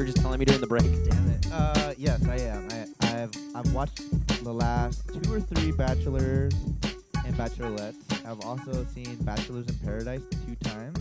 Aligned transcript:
were 0.00 0.06
just 0.06 0.18
telling 0.18 0.38
me 0.38 0.46
during 0.46 0.60
the 0.62 0.66
break? 0.66 0.82
Damn 0.82 1.28
it. 1.28 1.46
Uh, 1.52 1.92
yes, 1.98 2.26
I 2.26 2.36
am. 2.36 2.68
I, 2.70 3.22
I've 3.22 3.30
I've 3.54 3.74
watched 3.74 4.00
the 4.42 4.52
last 4.52 5.06
two 5.08 5.32
or 5.32 5.40
three 5.40 5.72
Bachelors 5.72 6.54
and 7.26 7.34
Bachelorettes. 7.34 8.24
I've 8.24 8.40
also 8.46 8.86
seen 8.86 9.16
Bachelors 9.16 9.66
in 9.68 9.74
Paradise 9.80 10.22
two 10.46 10.54
times, 10.56 10.98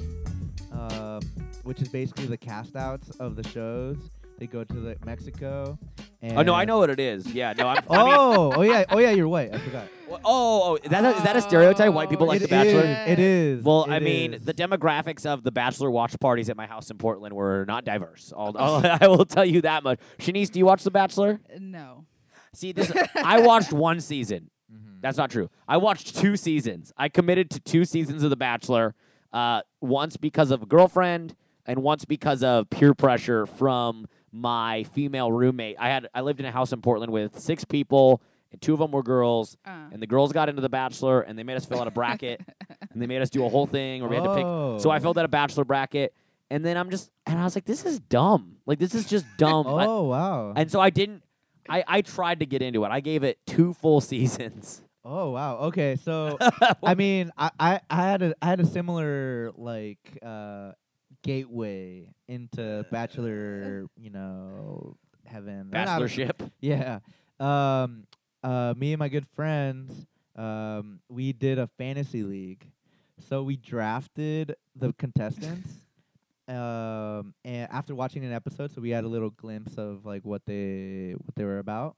um, 0.74 1.22
which 1.64 1.82
is 1.82 1.88
basically 1.88 2.26
the 2.26 2.38
cast 2.38 2.76
outs 2.76 3.10
of 3.22 3.38
the 3.38 3.48
shows. 3.48 3.98
They 4.38 4.48
go 4.48 4.66
to 4.66 4.74
the 4.74 4.98
Mexico. 5.06 5.80
And 6.22 6.38
Oh 6.38 6.42
no, 6.42 6.54
I 6.54 6.66
know 6.66 6.80
what 6.80 6.90
it 6.90 7.00
is. 7.00 7.26
Yeah, 7.34 7.54
no, 7.58 7.68
I'm. 7.68 7.78
I 7.90 8.04
mean, 8.04 8.14
Oh, 8.14 8.54
oh 8.58 8.62
yeah, 8.62 8.84
oh 8.90 8.98
yeah, 9.00 9.12
you're 9.12 9.28
white. 9.28 9.54
I 9.54 9.58
forgot. 9.58 9.88
oh, 10.10 10.20
oh, 10.26 10.76
is 10.84 10.90
that 10.90 11.06
a, 11.06 11.16
is 11.16 11.24
that 11.24 11.36
a 11.38 11.42
stereotype? 11.42 11.94
White 11.94 12.10
people 12.10 12.28
like 12.28 12.38
It 12.42 12.44
The 12.44 12.48
Bachelor. 12.50 12.82
is, 12.84 13.10
It 13.12 13.20
is. 13.20 13.64
Well, 13.64 13.86
it 13.86 13.92
I 13.92 14.00
mean, 14.00 14.34
is. 14.34 14.42
the 14.44 14.54
demographics 14.54 15.26
of 15.26 15.44
the 15.44 15.52
bachelor 15.52 15.90
watch 15.90 16.20
parties 16.20 16.50
at 16.50 16.58
my 16.58 16.66
house 16.66 16.90
in 16.92 16.98
Portland 16.98 17.34
were 17.36 17.64
not 17.68 17.86
diverse. 17.86 18.34
I'll, 18.36 18.54
I'll, 18.58 18.98
I 19.02 19.08
will 19.08 19.26
tell 19.26 19.46
you 19.46 19.62
that 19.62 19.84
much. 19.84 20.00
Shaniece, 20.18 20.50
do 20.52 20.60
you 20.60 20.66
watch 20.66 20.84
The 20.84 20.92
Bachelor? 20.92 21.40
No. 21.58 22.06
See, 22.54 22.72
this 22.74 22.92
I 23.16 23.40
watched 23.42 23.72
one 23.88 24.02
season. 24.02 24.50
Mhm. 24.74 25.02
That's 25.02 25.18
not 25.18 25.30
true. 25.32 25.50
I 25.68 25.78
watched 25.78 26.18
two 26.18 26.36
seasons. 26.36 26.92
I 26.98 27.08
committed 27.08 27.50
to 27.52 27.60
two 27.60 27.86
seasons 27.86 28.24
of 28.24 28.30
The 28.30 28.36
Bachelor. 28.38 28.94
Uh, 29.32 29.62
once 29.80 30.18
because 30.18 30.50
of 30.52 30.64
a 30.64 30.66
girlfriend, 30.66 31.36
and 31.68 31.84
once 31.84 32.04
because 32.04 32.42
of 32.44 32.68
peer 32.72 32.96
pressure 32.96 33.46
from 33.46 34.08
my 34.32 34.84
female 34.84 35.32
roommate. 35.32 35.76
I 35.80 35.90
had 35.90 36.08
I 36.14 36.22
lived 36.22 36.40
in 36.40 36.46
a 36.46 36.52
house 36.52 36.72
in 36.74 36.82
Portland 36.82 37.12
with 37.12 37.40
six 37.40 37.64
people, 37.66 38.22
and 38.52 38.62
two 38.62 38.74
of 38.74 38.80
them 38.80 38.92
were 38.92 39.04
girls. 39.04 39.58
Uh. 39.66 39.90
And 39.92 40.02
the 40.02 40.08
girls 40.08 40.32
got 40.34 40.50
into 40.50 40.62
The 40.62 40.70
Bachelor, 40.70 41.22
and 41.22 41.38
they 41.38 41.44
made 41.44 41.56
us 41.58 41.66
fill 41.66 41.80
out 41.82 41.88
a 41.88 41.92
bracket, 41.92 42.42
and 42.92 43.02
they 43.02 43.08
made 43.08 43.22
us 43.22 43.30
do 43.30 43.46
a 43.46 43.50
whole 43.50 43.66
thing 43.68 44.02
where 44.02 44.10
we 44.10 44.16
had 44.16 44.24
to 44.26 44.36
pick. 44.36 44.82
So 44.82 44.90
I 44.90 45.00
filled 45.00 45.18
out 45.18 45.26
a 45.26 45.30
Bachelor 45.30 45.66
bracket, 45.66 46.14
and 46.50 46.66
then 46.66 46.78
I'm 46.78 46.90
just 46.90 47.12
and 47.26 47.38
I 47.40 47.44
was 47.44 47.56
like, 47.56 47.66
this 47.66 47.86
is 47.86 48.00
dumb. 48.00 48.58
Like 48.66 48.80
this 48.80 48.94
is 48.96 49.06
just 49.06 49.26
dumb. 49.38 49.68
I- 49.68 49.86
Oh 49.86 50.04
wow. 50.04 50.54
and 50.56 50.70
so 50.72 50.80
I 50.80 50.90
didn't. 50.90 51.24
I, 51.72 51.84
I 51.88 52.02
tried 52.02 52.40
to 52.40 52.48
get 52.48 52.64
into 52.64 52.84
it. 52.84 52.90
I 52.90 53.00
gave 53.00 53.24
it 53.24 53.38
two 53.46 53.74
full 53.74 54.02
seasons. 54.12 54.82
Oh 55.06 55.30
wow. 55.32 55.58
Okay, 55.70 55.96
so 55.96 56.38
I 56.84 56.94
mean, 56.96 57.32
I, 57.38 57.52
I, 57.60 57.80
I 57.90 58.04
had 58.04 58.22
a 58.22 58.34
I 58.42 58.48
had 58.48 58.60
a 58.60 58.66
similar 58.66 59.52
like 59.56 60.00
uh, 60.24 60.72
gateway 61.24 62.10
into 62.28 62.86
bachelor, 62.92 63.88
you 63.98 64.10
know, 64.10 64.96
heaven. 65.26 65.70
Or 65.74 65.86
not- 65.86 66.02
Bachelorship. 66.02 66.50
Yeah. 66.62 67.00
Um. 67.40 68.04
Uh. 68.44 68.74
Me 68.78 68.94
and 68.94 69.00
my 69.00 69.10
good 69.10 69.28
friends. 69.36 70.06
Um. 70.36 71.00
We 71.10 71.34
did 71.34 71.60
a 71.60 71.68
fantasy 71.78 72.24
league, 72.24 72.66
so 73.28 73.44
we 73.44 73.56
drafted 73.58 74.56
the 74.76 74.94
contestants. 74.98 75.70
Um. 76.48 77.34
And 77.46 77.70
after 77.72 77.96
watching 77.96 78.26
an 78.26 78.34
episode, 78.34 78.72
so 78.74 78.82
we 78.82 78.90
had 78.90 79.04
a 79.04 79.08
little 79.08 79.30
glimpse 79.30 79.78
of 79.78 80.06
like 80.06 80.26
what 80.26 80.46
they 80.46 81.14
what 81.18 81.36
they 81.36 81.44
were 81.44 81.60
about 81.60 81.96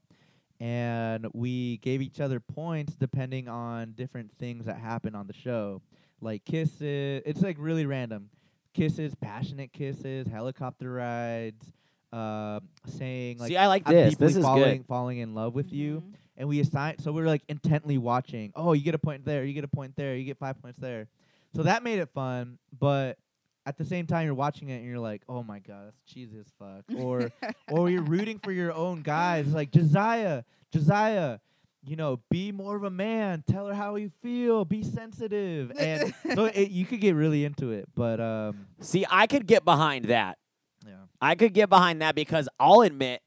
and 0.59 1.25
we 1.33 1.78
gave 1.78 2.03
each 2.03 2.19
other 2.22 2.39
points 2.39 2.94
depending 2.94 3.47
on 3.47 3.94
different 3.94 4.31
things 4.38 4.66
that 4.66 4.78
happened 4.78 5.16
on 5.16 5.25
the 5.25 5.33
show, 5.33 5.81
like 6.22 6.45
kisses. 6.45 7.23
It's 7.25 7.41
like 7.41 7.56
really 7.59 7.88
random. 7.88 8.29
Kisses, 8.73 9.13
passionate 9.15 9.73
kisses, 9.73 10.27
helicopter 10.27 10.91
rides, 10.91 11.73
uh, 12.13 12.59
saying 12.87 13.37
like 13.39 13.49
See, 13.49 13.57
I 13.57 13.67
like 13.67 13.83
I'm 13.85 13.93
this. 13.93 14.15
This 14.15 14.35
is 14.35 14.43
falling, 14.43 14.77
good. 14.79 14.87
falling 14.87 15.17
in 15.19 15.33
love 15.35 15.53
with 15.53 15.71
you. 15.73 16.01
Mhm. 16.05 16.13
And 16.37 16.49
we 16.49 16.59
assign, 16.59 16.97
so 16.99 17.11
we 17.11 17.21
are 17.21 17.27
like 17.27 17.43
intently 17.49 17.97
watching. 17.97 18.51
Oh, 18.55 18.73
you 18.73 18.81
get 18.83 18.95
a 18.95 18.99
point 18.99 19.25
there, 19.25 19.43
you 19.45 19.53
get 19.53 19.63
a 19.63 19.67
point 19.67 19.95
there, 19.95 20.15
you 20.15 20.23
get 20.23 20.37
five 20.37 20.59
points 20.61 20.79
there. 20.79 21.07
So 21.53 21.63
that 21.63 21.83
made 21.83 21.99
it 21.99 22.09
fun, 22.13 22.57
but 22.79 23.17
at 23.65 23.77
the 23.77 23.85
same 23.85 24.07
time, 24.07 24.25
you're 24.25 24.33
watching 24.33 24.69
it 24.69 24.77
and 24.77 24.85
you're 24.85 24.97
like, 24.99 25.21
oh 25.29 25.43
my 25.43 25.59
god, 25.59 25.85
that's 25.85 26.01
cheesy 26.07 26.39
as 26.39 26.47
fuck. 26.57 26.83
Or 26.97 27.29
or 27.71 27.89
you're 27.89 28.01
rooting 28.03 28.39
for 28.39 28.51
your 28.51 28.73
own 28.73 29.01
guys, 29.01 29.53
like 29.53 29.71
Josiah, 29.71 30.43
Josiah. 30.71 31.39
You 31.84 31.96
know, 31.96 32.19
be 32.30 32.52
more 32.52 32.75
of 32.75 32.84
a 32.84 32.92
man. 32.92 33.44
Tell 33.50 33.66
her 33.68 33.74
how 33.74 33.96
you 33.96 34.12
feel. 34.22 34.66
Be 34.66 34.84
sensitive, 34.84 35.72
and 35.80 36.14
so 36.36 36.46
it, 36.46 36.69
you 36.69 36.86
could 36.86 37.02
get 37.02 37.16
really 37.16 37.44
into 37.44 37.72
it. 37.72 37.88
But 37.96 38.19
um, 38.19 38.68
See, 38.80 39.06
I 39.09 39.25
could 39.28 39.47
get 39.47 39.66
behind 39.66 40.06
that. 40.06 40.38
yeah, 40.86 40.94
I 41.19 41.34
could 41.36 41.53
get 41.53 41.69
behind 41.69 42.02
that 42.03 42.14
because 42.14 42.47
I'll 42.59 42.81
admit, 42.81 43.22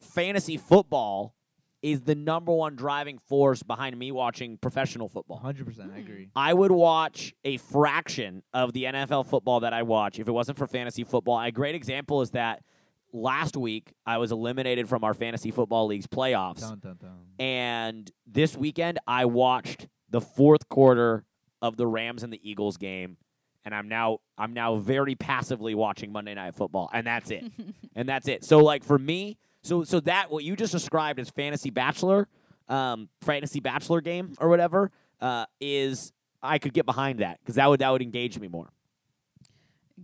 fantasy 0.00 0.56
football 0.56 1.34
is 1.82 2.02
the 2.02 2.14
number 2.14 2.52
one 2.52 2.76
driving 2.76 3.18
force 3.18 3.62
behind 3.62 3.96
me 3.98 4.12
watching 4.12 4.58
professional 4.58 5.08
football. 5.08 5.36
100. 5.36 5.64
percent 5.64 5.92
I 5.94 5.98
agree. 5.98 6.28
I 6.36 6.52
would 6.52 6.72
watch 6.72 7.32
a 7.44 7.56
fraction 7.56 8.42
of 8.52 8.72
the 8.72 8.84
NFL 8.84 9.26
football 9.26 9.60
that 9.60 9.72
I 9.72 9.82
watch 9.84 10.18
if 10.18 10.28
it 10.28 10.32
wasn't 10.32 10.58
for 10.58 10.66
fantasy 10.66 11.04
football. 11.04 11.40
A 11.40 11.50
great 11.50 11.74
example 11.74 12.20
is 12.20 12.32
that 12.32 12.62
last 13.12 13.56
week 13.56 13.92
I 14.06 14.18
was 14.18 14.32
eliminated 14.32 14.88
from 14.88 15.04
our 15.04 15.14
fantasy 15.14 15.50
football 15.50 15.86
league's 15.86 16.06
playoffs. 16.06 16.60
Dun, 16.60 16.78
dun, 16.78 16.96
dun. 17.00 17.10
And 17.38 18.10
this 18.26 18.56
weekend, 18.56 18.98
I 19.06 19.24
watched 19.24 19.88
the 20.08 20.20
fourth 20.20 20.68
quarter 20.68 21.24
of 21.62 21.76
the 21.76 21.86
Rams 21.86 22.22
and 22.22 22.32
the 22.32 22.40
Eagles 22.48 22.76
game, 22.76 23.16
and 23.64 23.74
I'm 23.74 23.88
now 23.88 24.18
I'm 24.38 24.52
now 24.52 24.76
very 24.76 25.14
passively 25.14 25.74
watching 25.74 26.12
Monday 26.12 26.34
Night 26.34 26.54
Football, 26.54 26.90
and 26.92 27.06
that's 27.06 27.30
it, 27.30 27.44
and 27.94 28.08
that's 28.08 28.28
it. 28.28 28.44
So 28.44 28.58
like 28.58 28.84
for 28.84 28.98
me, 28.98 29.38
so 29.62 29.84
so 29.84 30.00
that 30.00 30.30
what 30.30 30.44
you 30.44 30.56
just 30.56 30.72
described 30.72 31.20
as 31.20 31.30
fantasy 31.30 31.70
bachelor, 31.70 32.28
um, 32.68 33.08
fantasy 33.20 33.60
bachelor 33.60 34.00
game 34.00 34.34
or 34.40 34.48
whatever, 34.48 34.90
uh, 35.20 35.46
is 35.60 36.12
I 36.42 36.58
could 36.58 36.72
get 36.72 36.86
behind 36.86 37.20
that 37.20 37.38
because 37.40 37.56
that 37.56 37.68
would 37.68 37.80
that 37.80 37.90
would 37.90 38.02
engage 38.02 38.38
me 38.38 38.48
more. 38.48 38.70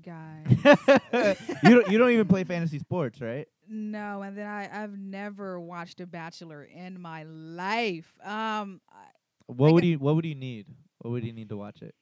Guy. 0.04 0.42
you 1.64 1.70
don't 1.74 1.90
you 1.90 1.98
don't 1.98 2.10
even 2.10 2.26
play 2.26 2.44
fantasy 2.44 2.78
sports, 2.78 3.20
right? 3.20 3.46
No, 3.68 4.22
and 4.22 4.36
then 4.36 4.46
I 4.46 4.68
I've 4.82 4.96
never 4.98 5.58
watched 5.60 6.00
a 6.00 6.06
Bachelor 6.06 6.62
in 6.64 7.00
my 7.00 7.24
life. 7.24 8.12
Um, 8.24 8.80
I- 8.90 9.06
What 9.46 9.72
would 9.74 9.82
get- 9.82 9.88
you 9.88 9.98
What 9.98 10.16
would 10.16 10.24
you 10.26 10.34
need? 10.34 10.66
What 10.98 11.10
would 11.10 11.24
you 11.24 11.32
need 11.32 11.48
to 11.50 11.56
watch 11.56 11.82
it? 11.82 11.94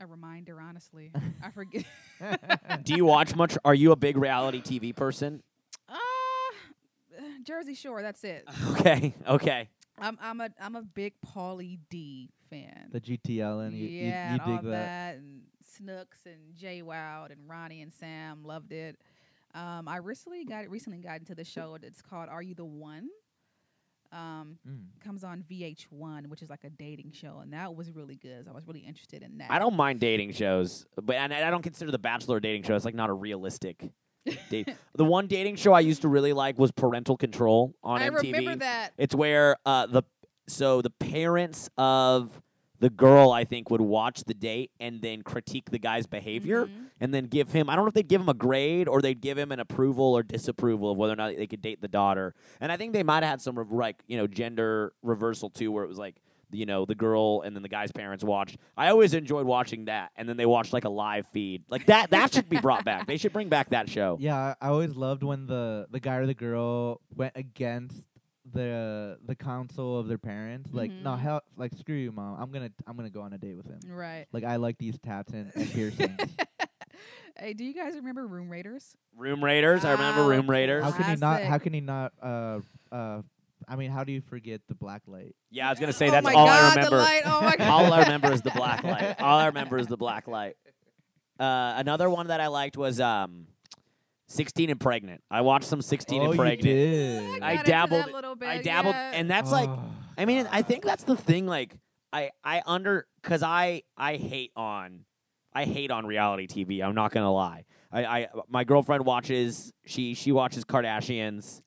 a 0.00 0.06
reminder, 0.06 0.60
honestly. 0.60 1.12
I 1.42 1.50
forget. 1.50 1.84
Do 2.84 2.94
you 2.94 3.04
watch 3.04 3.34
much? 3.36 3.56
Are 3.64 3.74
you 3.74 3.92
a 3.92 3.96
big 3.96 4.16
reality 4.16 4.60
TV 4.60 4.94
person? 4.94 5.42
Uh, 5.88 5.94
Jersey 7.44 7.74
Shore. 7.74 8.02
That's 8.02 8.22
it. 8.24 8.44
Okay, 8.72 9.14
okay. 9.26 9.68
I'm 9.98 10.18
I'm 10.20 10.40
a 10.40 10.50
I'm 10.60 10.74
a 10.76 10.82
big 10.82 11.14
Pauly 11.24 11.78
D 11.90 12.30
fan. 12.50 12.88
the 12.90 13.00
GTL 13.00 13.66
and 13.66 13.72
you, 13.76 13.86
you- 13.86 14.06
yeah, 14.08 14.28
you, 14.28 14.32
and 14.34 14.40
all 14.42 14.56
dig 14.56 14.64
that. 14.64 14.70
that, 14.70 15.16
and 15.16 15.42
Snooks 15.76 16.20
and 16.26 16.54
JWoww 16.60 17.30
and 17.30 17.40
Ronnie 17.48 17.82
and 17.82 17.92
Sam 17.92 18.44
loved 18.44 18.72
it. 18.72 18.96
Um, 19.54 19.86
I 19.88 19.98
recently 19.98 20.44
got 20.44 20.68
recently 20.68 20.98
got 20.98 21.18
into 21.20 21.34
the 21.34 21.44
show. 21.44 21.76
It's 21.82 22.02
called 22.02 22.28
Are 22.28 22.42
You 22.42 22.54
the 22.54 22.64
One? 22.64 23.08
Um, 24.12 24.58
Mm. 24.68 24.84
comes 25.02 25.24
on 25.24 25.42
VH1, 25.42 26.28
which 26.28 26.40
is 26.42 26.48
like 26.48 26.62
a 26.62 26.70
dating 26.70 27.10
show, 27.12 27.40
and 27.42 27.52
that 27.52 27.74
was 27.74 27.90
really 27.90 28.14
good. 28.14 28.44
So 28.44 28.52
I 28.52 28.54
was 28.54 28.64
really 28.66 28.80
interested 28.80 29.22
in 29.24 29.38
that. 29.38 29.50
I 29.50 29.58
don't 29.58 29.74
mind 29.74 29.98
dating 29.98 30.32
shows, 30.34 30.86
but 31.02 31.16
and 31.16 31.34
I 31.34 31.50
don't 31.50 31.62
consider 31.62 31.90
the 31.90 31.98
Bachelor 31.98 32.38
dating 32.38 32.62
show. 32.62 32.76
It's 32.76 32.84
like 32.84 32.94
not 32.94 33.10
a 33.10 33.14
realistic 33.14 33.90
date. 34.50 34.68
the 34.94 35.04
one 35.04 35.26
dating 35.26 35.56
show 35.56 35.72
I 35.72 35.80
used 35.80 36.02
to 36.02 36.08
really 36.08 36.32
like 36.32 36.58
was 36.58 36.70
Parental 36.70 37.16
Control 37.16 37.74
on 37.82 38.00
I 38.00 38.08
MTV. 38.08 38.22
remember 38.34 38.56
that. 38.56 38.92
It's 38.98 39.14
where 39.16 39.56
uh, 39.66 39.86
the 39.86 40.02
so 40.46 40.80
the 40.80 40.90
parents 40.90 41.68
of 41.76 42.40
the 42.84 42.90
girl 42.90 43.30
I 43.32 43.44
think 43.44 43.70
would 43.70 43.80
watch 43.80 44.24
the 44.24 44.34
date 44.34 44.70
and 44.78 45.00
then 45.00 45.22
critique 45.22 45.70
the 45.70 45.78
guy's 45.78 46.06
behavior 46.06 46.66
Mhm. 46.66 46.86
and 47.00 47.14
then 47.14 47.24
give 47.26 47.50
him 47.50 47.70
I 47.70 47.76
don't 47.76 47.84
know 47.86 47.88
if 47.88 47.94
they'd 47.94 48.06
give 48.14 48.20
him 48.20 48.28
a 48.28 48.34
grade 48.34 48.88
or 48.88 49.00
they'd 49.00 49.22
give 49.22 49.38
him 49.38 49.50
an 49.52 49.60
approval 49.60 50.08
or 50.16 50.22
disapproval 50.22 50.90
of 50.90 50.98
whether 50.98 51.14
or 51.14 51.16
not 51.16 51.34
they 51.36 51.46
could 51.46 51.62
date 51.62 51.80
the 51.80 51.88
daughter. 51.88 52.34
And 52.60 52.70
I 52.70 52.76
think 52.76 52.92
they 52.92 53.02
might 53.02 53.22
have 53.22 53.30
had 53.30 53.40
some 53.40 53.56
like, 53.70 54.02
you 54.06 54.16
know, 54.18 54.26
gender 54.26 54.92
reversal 55.02 55.48
too 55.48 55.72
where 55.72 55.82
it 55.84 55.88
was 55.88 55.98
like 55.98 56.16
you 56.52 56.66
know, 56.66 56.84
the 56.84 56.94
girl 56.94 57.40
and 57.44 57.56
then 57.56 57.62
the 57.64 57.68
guy's 57.68 57.90
parents 57.90 58.22
watched. 58.22 58.58
I 58.76 58.88
always 58.90 59.12
enjoyed 59.12 59.44
watching 59.44 59.86
that 59.86 60.12
and 60.14 60.28
then 60.28 60.36
they 60.36 60.46
watched 60.46 60.72
like 60.72 60.84
a 60.84 60.88
live 61.04 61.26
feed. 61.32 61.64
Like 61.68 61.86
that 61.86 62.10
that 62.10 62.32
should 62.34 62.48
be 62.48 62.58
brought 62.58 62.84
back. 62.84 63.06
They 63.08 63.16
should 63.16 63.32
bring 63.32 63.48
back 63.48 63.70
that 63.70 63.88
show. 63.88 64.18
Yeah, 64.20 64.36
I 64.36 64.66
I 64.66 64.68
always 64.68 64.94
loved 64.94 65.22
when 65.24 65.46
the 65.46 65.86
the 65.90 66.00
guy 66.00 66.16
or 66.16 66.26
the 66.26 66.34
girl 66.34 67.00
went 67.16 67.32
against 67.34 68.04
the 68.54 69.18
the 69.26 69.34
counsel 69.34 69.98
of 69.98 70.08
their 70.08 70.18
parents. 70.18 70.70
Like, 70.72 70.90
no, 70.90 71.10
Mhm. 71.10 71.18
hell, 71.20 71.40
like 71.56 71.72
screw 71.78 71.96
you, 71.96 72.12
mom. 72.12 72.40
I'm 72.40 72.50
gonna 72.50 72.70
I'm 72.86 72.96
gonna 72.96 73.10
go 73.10 73.20
on 73.20 73.32
a 73.34 73.38
date 73.38 73.56
with 73.56 73.66
him. 73.66 73.80
Right. 73.88 74.26
Like, 74.32 74.44
I 74.44 74.56
like 74.56 74.78
these 74.78 74.98
tats 74.98 75.32
and, 75.32 75.52
and 75.54 75.70
piercings. 75.72 76.18
hey, 77.38 77.52
do 77.52 77.64
you 77.64 77.74
guys 77.74 77.94
remember 77.96 78.26
Room 78.26 78.48
Raiders? 78.50 78.96
Room 79.16 79.44
Raiders, 79.44 79.84
I 79.84 79.92
remember 79.92 80.22
Oh, 80.22 80.28
Room 80.28 80.48
Raiders. 80.48 80.84
how 80.84 80.92
can 80.92 81.04
he 81.04 81.16
not? 81.16 81.42
How 81.42 81.46
Classic. 81.48 81.62
can 81.62 81.72
he 81.74 81.80
not? 81.80 82.12
Uh, 82.22 82.60
uh, 82.90 83.22
I 83.66 83.76
mean, 83.76 83.90
how 83.90 84.04
do 84.04 84.12
you 84.12 84.20
forget 84.20 84.60
the 84.68 84.74
black 84.74 85.02
light? 85.06 85.34
Yeah, 85.50 85.68
I 85.68 85.70
was 85.70 85.78
gonna 85.80 85.92
say 85.94 86.08
oh 86.08 86.10
that's 86.12 86.24
my 86.24 86.32
all 86.34 86.46
God, 86.46 86.62
I 86.62 86.68
remember. 86.70 86.96
The 86.96 87.02
light. 87.02 87.22
Oh 87.26 87.40
my 87.42 87.56
God. 87.58 87.68
all 87.68 87.92
I 87.92 88.00
remember 88.00 88.32
is 88.32 88.42
the 88.42 88.50
black 88.50 88.84
light. 88.84 89.20
All 89.20 89.38
I 89.38 89.46
remember 89.46 89.78
is 89.78 89.86
the 89.86 89.96
black 89.96 90.26
light. 90.28 90.56
Uh, 91.38 91.74
another 91.76 92.08
one 92.08 92.28
that 92.28 92.40
I 92.40 92.46
liked 92.46 92.76
was 92.76 93.00
um, 93.00 93.48
16 94.28 94.70
and 94.70 94.80
Pregnant. 94.80 95.22
I 95.30 95.42
watched 95.42 95.66
some 95.66 95.82
16 95.82 96.20
oh, 96.20 96.24
and 96.24 96.34
you 96.34 96.38
Pregnant. 96.38 96.62
did. 96.62 97.42
I, 97.42 97.52
I 97.52 97.62
dabbled- 97.62 98.04
that 98.06 98.12
little 98.12 98.34
bit, 98.36 98.48
I 98.48 98.62
dabbled, 98.62 98.94
yeah. 98.94 99.12
and 99.14 99.30
that's 99.30 99.50
like, 99.52 99.68
Oh. 99.68 99.82
I 100.16 100.24
mean, 100.24 100.48
I 100.50 100.62
think 100.62 100.84
that's 100.84 101.04
the 101.04 101.16
thing. 101.16 101.46
Like, 101.46 101.76
I 102.12 102.30
I 102.44 102.62
under 102.66 103.06
because 103.22 103.42
I 103.42 103.82
I 103.96 104.16
hate 104.16 104.52
on 104.56 105.00
I 105.52 105.64
hate 105.64 105.90
on 105.90 106.06
reality 106.06 106.46
TV. 106.46 106.82
I'm 106.82 106.94
not 106.94 107.10
gonna 107.12 107.32
lie. 107.32 107.64
I, 107.90 108.04
I 108.04 108.28
my 108.48 108.62
girlfriend 108.64 109.04
watches 109.04 109.72
she 109.84 110.14
she 110.14 110.30
watches 110.30 110.64
Kardashians. 110.64 111.60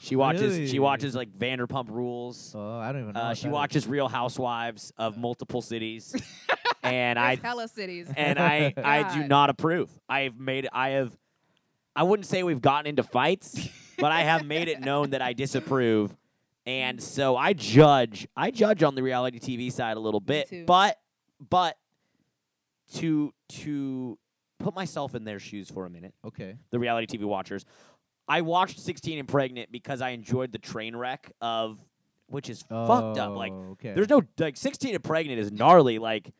She 0.00 0.16
watches 0.16 0.68
she 0.68 0.80
watches 0.80 1.14
like 1.14 1.30
Vanderpump 1.30 1.88
Rules. 1.88 2.52
Oh, 2.56 2.78
I 2.78 2.90
don't 2.90 3.02
even 3.02 3.14
know. 3.14 3.20
Uh, 3.20 3.28
what 3.28 3.36
she 3.38 3.42
that 3.44 3.48
is. 3.50 3.52
watches 3.52 3.86
Real 3.86 4.08
Housewives 4.08 4.92
of 4.98 5.16
multiple 5.16 5.62
cities, 5.62 6.12
and 6.82 7.16
I 7.16 7.36
There's 7.36 7.44
hella 7.44 7.68
cities. 7.68 8.08
and 8.16 8.40
I 8.40 8.74
I 8.76 9.14
do 9.14 9.28
not 9.28 9.48
approve. 9.50 9.88
I've 10.08 10.36
made 10.40 10.66
I 10.72 10.90
have 10.90 11.16
I 11.94 12.02
wouldn't 12.04 12.26
say 12.26 12.42
we've 12.42 12.60
gotten 12.62 12.86
into 12.86 13.02
fights, 13.02 13.68
but 13.98 14.12
I 14.12 14.22
have 14.22 14.44
made 14.46 14.68
it 14.68 14.80
known 14.80 15.10
that 15.10 15.22
I 15.22 15.32
disapprove. 15.32 16.14
And 16.64 17.02
so 17.02 17.36
I 17.36 17.52
judge 17.54 18.28
I 18.36 18.50
judge 18.50 18.82
on 18.82 18.94
the 18.94 19.02
reality 19.02 19.38
TV 19.40 19.70
side 19.72 19.96
a 19.96 20.00
little 20.00 20.20
bit, 20.20 20.64
but 20.66 20.98
but 21.50 21.76
to 22.94 23.32
to 23.48 24.18
put 24.58 24.74
myself 24.74 25.14
in 25.14 25.24
their 25.24 25.38
shoes 25.40 25.68
for 25.70 25.86
a 25.86 25.90
minute, 25.90 26.14
Okay. 26.24 26.56
the 26.70 26.78
reality 26.78 27.18
TV 27.18 27.24
watchers. 27.24 27.64
I 28.28 28.42
watched 28.42 28.78
16 28.78 29.18
and 29.18 29.26
Pregnant 29.26 29.72
because 29.72 30.00
I 30.00 30.10
enjoyed 30.10 30.52
the 30.52 30.58
train 30.58 30.94
wreck 30.94 31.32
of 31.40 31.78
which 32.28 32.48
is 32.48 32.62
fucked 32.62 33.18
up. 33.18 33.34
Like 33.34 33.52
Oh, 33.52 33.70
okay. 33.72 33.92
there's 33.92 34.08
no 34.08 34.22
like 34.38 34.56
16 34.56 34.94
and 34.94 35.02
Pregnant 35.04 35.38
is 35.40 35.50
gnarly 35.50 35.98
like 35.98 36.32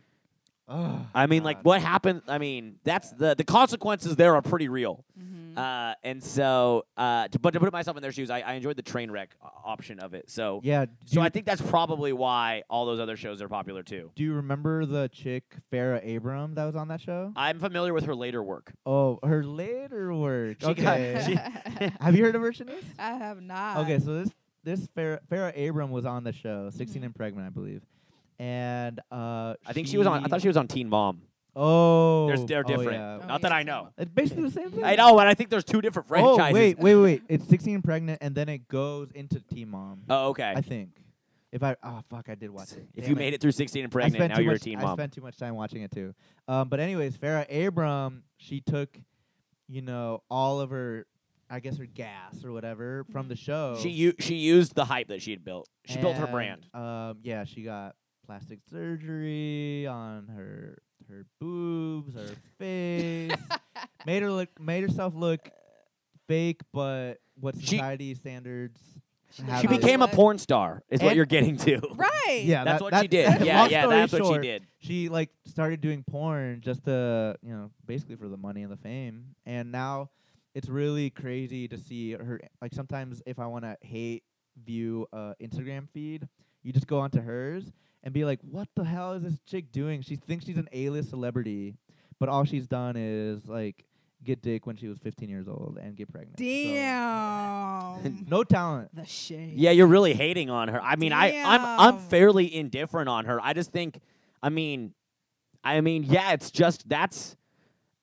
Oh, 0.69 1.05
I 1.13 1.27
mean, 1.27 1.43
like 1.43 1.63
what 1.63 1.83
happened? 1.83 2.23
I 2.29 2.39
mean, 2.39 2.77
that's 2.85 3.11
the 3.11 3.35
the 3.35 3.45
consequences 3.45 4.15
there 4.15 4.37
are 4.37 4.43
pretty 4.43 4.69
real. 4.69 5.05
Mm-hmm. 5.21 5.42
Mhm. 5.55 5.59
Uh, 5.59 5.95
and 6.03 6.23
so, 6.23 6.85
uh, 6.97 7.29
to, 7.29 7.39
but 7.39 7.53
to 7.53 7.61
put 7.61 7.73
myself 7.73 7.97
in 7.97 8.03
their 8.03 8.13
shoes, 8.13 8.31
I, 8.31 8.41
I 8.41 8.53
enjoyed 8.55 8.77
the 8.77 8.83
train 8.83 9.11
wreck 9.11 9.35
option 9.65 9.99
of 10.01 10.15
it. 10.15 10.31
So, 10.31 10.61
Yeah. 10.65 10.87
So 11.07 11.21
I 11.21 11.29
think 11.29 11.47
that's 11.47 11.63
probably 11.63 12.13
why 12.13 12.63
all 12.71 12.87
those 12.87 13.01
other 13.01 13.17
shows 13.17 13.41
are 13.43 13.49
popular 13.49 13.83
too. 13.83 14.11
do 14.15 14.23
you 14.23 14.35
remember 14.35 14.87
the 14.87 15.09
chick 15.13 15.45
Farrah 15.73 16.01
Abraham 16.03 16.55
that 16.55 16.65
was 16.65 16.77
on 16.77 16.89
that 16.89 17.01
show? 17.01 17.33
I'm 17.37 17.59
familiar 17.59 17.93
with 17.95 18.05
her 18.05 18.15
later 18.15 18.43
work. 18.43 18.73
Oh, 18.87 19.19
her 19.23 19.45
later 19.45 20.15
work. 20.15 20.59
She 20.61 20.75
got- 20.75 20.99
okay. 21.01 21.23
she- 21.79 21.93
Have 22.01 22.17
you 22.17 22.25
heard 22.25 22.35
of 22.37 22.43
her, 22.43 22.53
Shaniece? 22.53 22.85
I 22.99 23.13
have 23.15 23.41
not. 23.43 23.79
Okay, 23.79 23.99
so 23.99 24.15
this 24.23 24.31
this 24.65 24.87
Farrah, 24.97 25.19
Farrah 25.31 25.53
Abraham 25.57 25.91
was 25.91 26.05
on 26.07 26.23
the 26.25 26.33
show, 26.33 26.71
16 26.71 27.03
Mhm. 27.03 27.07
and 27.07 27.15
pregnant, 27.15 27.47
I 27.47 27.51
believe, 27.51 27.83
and 28.39 29.01
uh, 29.11 29.55
I 29.67 29.73
think 29.73 29.89
she 29.89 29.99
was 29.99 30.07
on. 30.07 30.25
I 30.25 30.29
thought 30.29 30.41
she 30.41 30.49
was 30.49 30.57
on 30.57 30.69
Teen 30.69 30.89
Mom. 30.89 31.23
Oh, 31.55 32.27
There's- 32.29 32.45
they're 32.45 32.61
oh, 32.61 32.63
different. 32.63 32.93
yeah. 32.93 33.19
Oh, 33.23 33.27
Not 33.27 33.43
that 33.43 33.53
I 33.53 33.63
know. 33.63 33.91
It's 33.99 34.11
basically 34.11 34.45
the 34.45 34.51
same 34.51 34.71
thing. 34.71 34.85
I 34.85 34.97
know, 34.97 35.15
but 35.15 35.27
I 35.27 35.35
think 35.35 35.51
there's 35.51 35.65
two 35.65 35.83
different 35.83 36.09
franchises. 36.09 36.51
Oh 36.51 36.55
wait, 36.55 36.79
wait, 36.79 36.95
wait! 36.97 37.23
It's 37.29 37.47
16 37.49 37.75
and 37.75 37.85
pregnant, 37.85 38.19
and 38.23 38.35
then 38.35 38.49
it 38.49 38.69
goes 38.69 39.11
into 39.13 39.41
Teen 39.41 39.71
Mom. 39.71 40.03
Oh, 40.09 40.29
okay. 40.31 40.53
I 40.57 40.63
think. 40.63 40.91
If 41.53 41.63
I 41.63 41.77
oh 41.83 42.01
fuck, 42.09 42.31
I 42.31 42.35
did 42.35 42.49
watch 42.49 42.73
it. 42.73 42.87
if 42.95 43.05
Damn 43.05 43.11
you 43.11 43.17
made 43.17 43.35
it 43.35 43.43
through 43.43 43.53
16 43.53 43.85
and 43.85 43.93
pregnant, 43.93 44.31
now 44.33 44.41
you're 44.41 44.53
much, 44.53 44.63
a 44.63 44.65
teen 44.65 44.79
I 44.79 44.91
spent 44.95 45.13
too 45.13 45.21
much 45.21 45.37
time 45.37 45.55
watching 45.55 45.83
it 45.83 45.91
too. 45.91 46.15
Um, 46.49 46.71
but 46.71 46.81
anyways, 46.81 47.19
Farrah 47.19 47.45
Abraham, 47.51 48.23
she 48.39 48.63
took, 48.63 48.99
you 49.69 49.83
know, 49.83 50.23
all 50.31 50.61
of 50.63 50.71
her, 50.71 51.07
I 51.51 51.61
guess 51.61 51.77
her 51.77 51.85
gas 51.85 52.43
or 52.43 52.53
whatever 52.53 53.05
from 53.13 53.29
the 53.29 53.37
show. 53.37 53.77
She 53.79 53.91
u- 53.91 54.15
she 54.19 54.37
used 54.37 54.75
the 54.75 54.87
hype 54.87 55.09
that 55.09 55.21
she 55.21 55.31
had 55.31 55.45
built. 55.45 55.69
She 55.85 55.99
built 55.99 56.17
her 56.17 56.27
brand. 56.27 56.67
Um, 56.73 57.19
yeah, 57.23 57.45
she 57.45 57.65
got 57.65 57.97
plastic 58.25 58.61
surgery 58.71 59.87
on 59.87 60.29
her 60.29 60.79
her 61.09 61.25
boobs, 61.41 62.15
her 62.15 62.29
face, 62.59 63.33
made 64.07 64.23
her 64.23 64.31
look, 64.31 64.49
made 64.61 64.83
herself 64.83 65.15
look 65.15 65.49
fake, 66.29 66.61
but 66.73 67.15
what 67.41 67.55
She- 67.61 67.77
society 67.77 68.15
standards. 68.15 68.81
She 69.33 69.43
have 69.45 69.61
She 69.63 69.67
it. 69.67 69.71
became 69.81 70.03
a 70.03 70.09
porn 70.09 70.37
star. 70.37 70.83
Is 70.91 71.01
what 71.01 71.09
And- 71.09 71.17
you're 71.17 71.25
getting 71.25 71.57
to. 71.59 71.81
Right. 71.95 72.43
Yeah, 72.45 72.65
That's 72.65 72.79
that- 72.79 72.85
what 72.85 72.91
that- 72.93 73.03
she 73.03 73.09
did. 73.09 73.41
yeah, 73.45 73.61
long 73.61 73.71
yeah, 73.71 73.83
story 73.83 73.97
that's 73.97 74.13
what 74.13 74.23
short, 74.23 74.43
she 74.45 74.49
did. 74.49 74.67
she 74.79 75.09
like 75.09 75.31
started 75.47 75.81
doing 75.81 76.05
porn 76.05 76.61
just 76.61 76.85
to 76.85 77.37
you 77.43 77.53
know 77.53 77.71
basically 77.87 78.17
for 78.17 78.29
the 78.29 78.37
money 78.37 78.63
and 78.63 78.71
the 78.71 78.77
fame 78.77 79.35
and 79.47 79.73
now 79.73 80.11
it's 80.55 80.69
really 80.69 81.09
crazy 81.11 81.67
to 81.69 81.79
see 81.79 82.13
her 82.13 82.41
like 82.61 82.73
sometimes 82.75 83.23
if 83.27 83.39
i 83.39 83.47
want 83.47 83.65
to 83.65 83.77
hate 83.83 84.23
view 84.65 85.07
uh 85.13 85.33
instagram 85.43 85.89
feed 85.93 86.29
you 86.63 86.73
just 86.73 86.87
go 86.87 87.01
onto 87.01 87.21
hers 87.21 87.65
and 88.03 88.13
be 88.13 88.25
like 88.25 88.41
what 88.43 88.69
the 88.77 88.85
hell 88.85 89.13
is 89.13 89.23
this 89.23 89.39
chick 89.47 89.71
doing 89.73 90.03
she 90.03 90.17
thinks 90.17 90.45
she's 90.45 90.57
an 90.57 90.69
a-list 90.73 91.11
celebrity 91.11 91.75
but 92.19 92.29
all 92.29 92.45
she's 92.45 92.67
done 92.67 92.97
is 92.97 93.47
like 93.47 93.85
get 94.25 94.41
dick 94.43 94.67
when 94.67 94.77
she 94.77 94.87
was 94.89 94.99
15 94.99 95.29
years 95.29 95.49
old 95.49 95.79
and 95.83 95.97
get 95.97 96.09
pregnant 96.13 96.39
So, 96.39 96.45
Damn. 96.45 98.25
no 98.29 98.45
talent 98.45 98.95
the 98.95 99.05
shade. 99.05 99.55
Yeah, 99.57 99.71
you're 99.73 99.87
really 99.87 100.15
hating 100.15 100.49
on 100.51 100.69
her. 100.69 100.81
I 100.83 100.97
mean, 100.97 101.13
I 101.13 101.43
I'm 101.45 101.61
I'm 101.81 101.99
fairly 101.99 102.55
indifferent 102.55 103.09
on 103.09 103.25
her. 103.27 103.41
I 103.43 103.53
just 103.53 103.73
think, 103.73 103.99
I 104.43 104.49
mean, 104.49 104.95
I 105.65 105.81
mean, 105.81 106.05
yeah, 106.05 106.33
it's 106.33 106.51
just 106.51 106.89
that's 106.89 107.37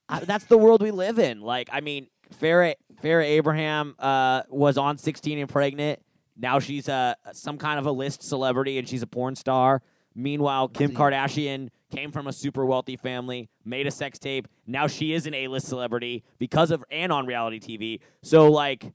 uh, 0.10 0.20
that's 0.22 0.46
the 0.46 0.58
world 0.58 0.82
we 0.82 0.92
live 0.92 1.20
in. 1.20 1.42
Like, 1.42 1.70
I 1.72 1.82
mean, 1.82 2.08
Farrah 2.42 2.76
Farrah 3.02 3.26
Abraham 3.26 3.96
uh, 4.00 4.44
was 4.50 4.78
on 4.78 4.98
16 4.98 5.40
and 5.40 5.50
Pregnant. 5.50 6.00
Now 6.40 6.60
she's 6.60 6.88
a 6.88 7.16
some 7.34 7.58
kind 7.58 7.78
of 7.80 7.86
a 7.86 7.92
list 7.92 8.24
celebrity 8.24 8.78
and 8.80 8.88
she's 8.88 9.02
a 9.02 9.08
porn 9.08 9.36
star. 9.36 9.82
Meanwhile, 10.16 10.70
Kim 10.70 10.92
Kardashian 10.92 11.70
came 11.92 12.12
from 12.12 12.28
a 12.28 12.34
super 12.34 12.66
wealthy 12.66 12.98
family, 12.98 13.50
made 13.64 13.88
a 13.88 13.92
sex 13.92 14.18
tape. 14.20 14.48
Now 14.66 14.88
she 14.88 15.14
is 15.14 15.28
an 15.28 15.34
A-list 15.34 15.68
celebrity 15.68 16.24
because 16.40 16.72
of 16.72 16.84
and 16.90 17.12
on 17.12 17.26
reality 17.26 17.60
TV. 17.60 18.00
So 18.24 18.50
like 18.52 18.92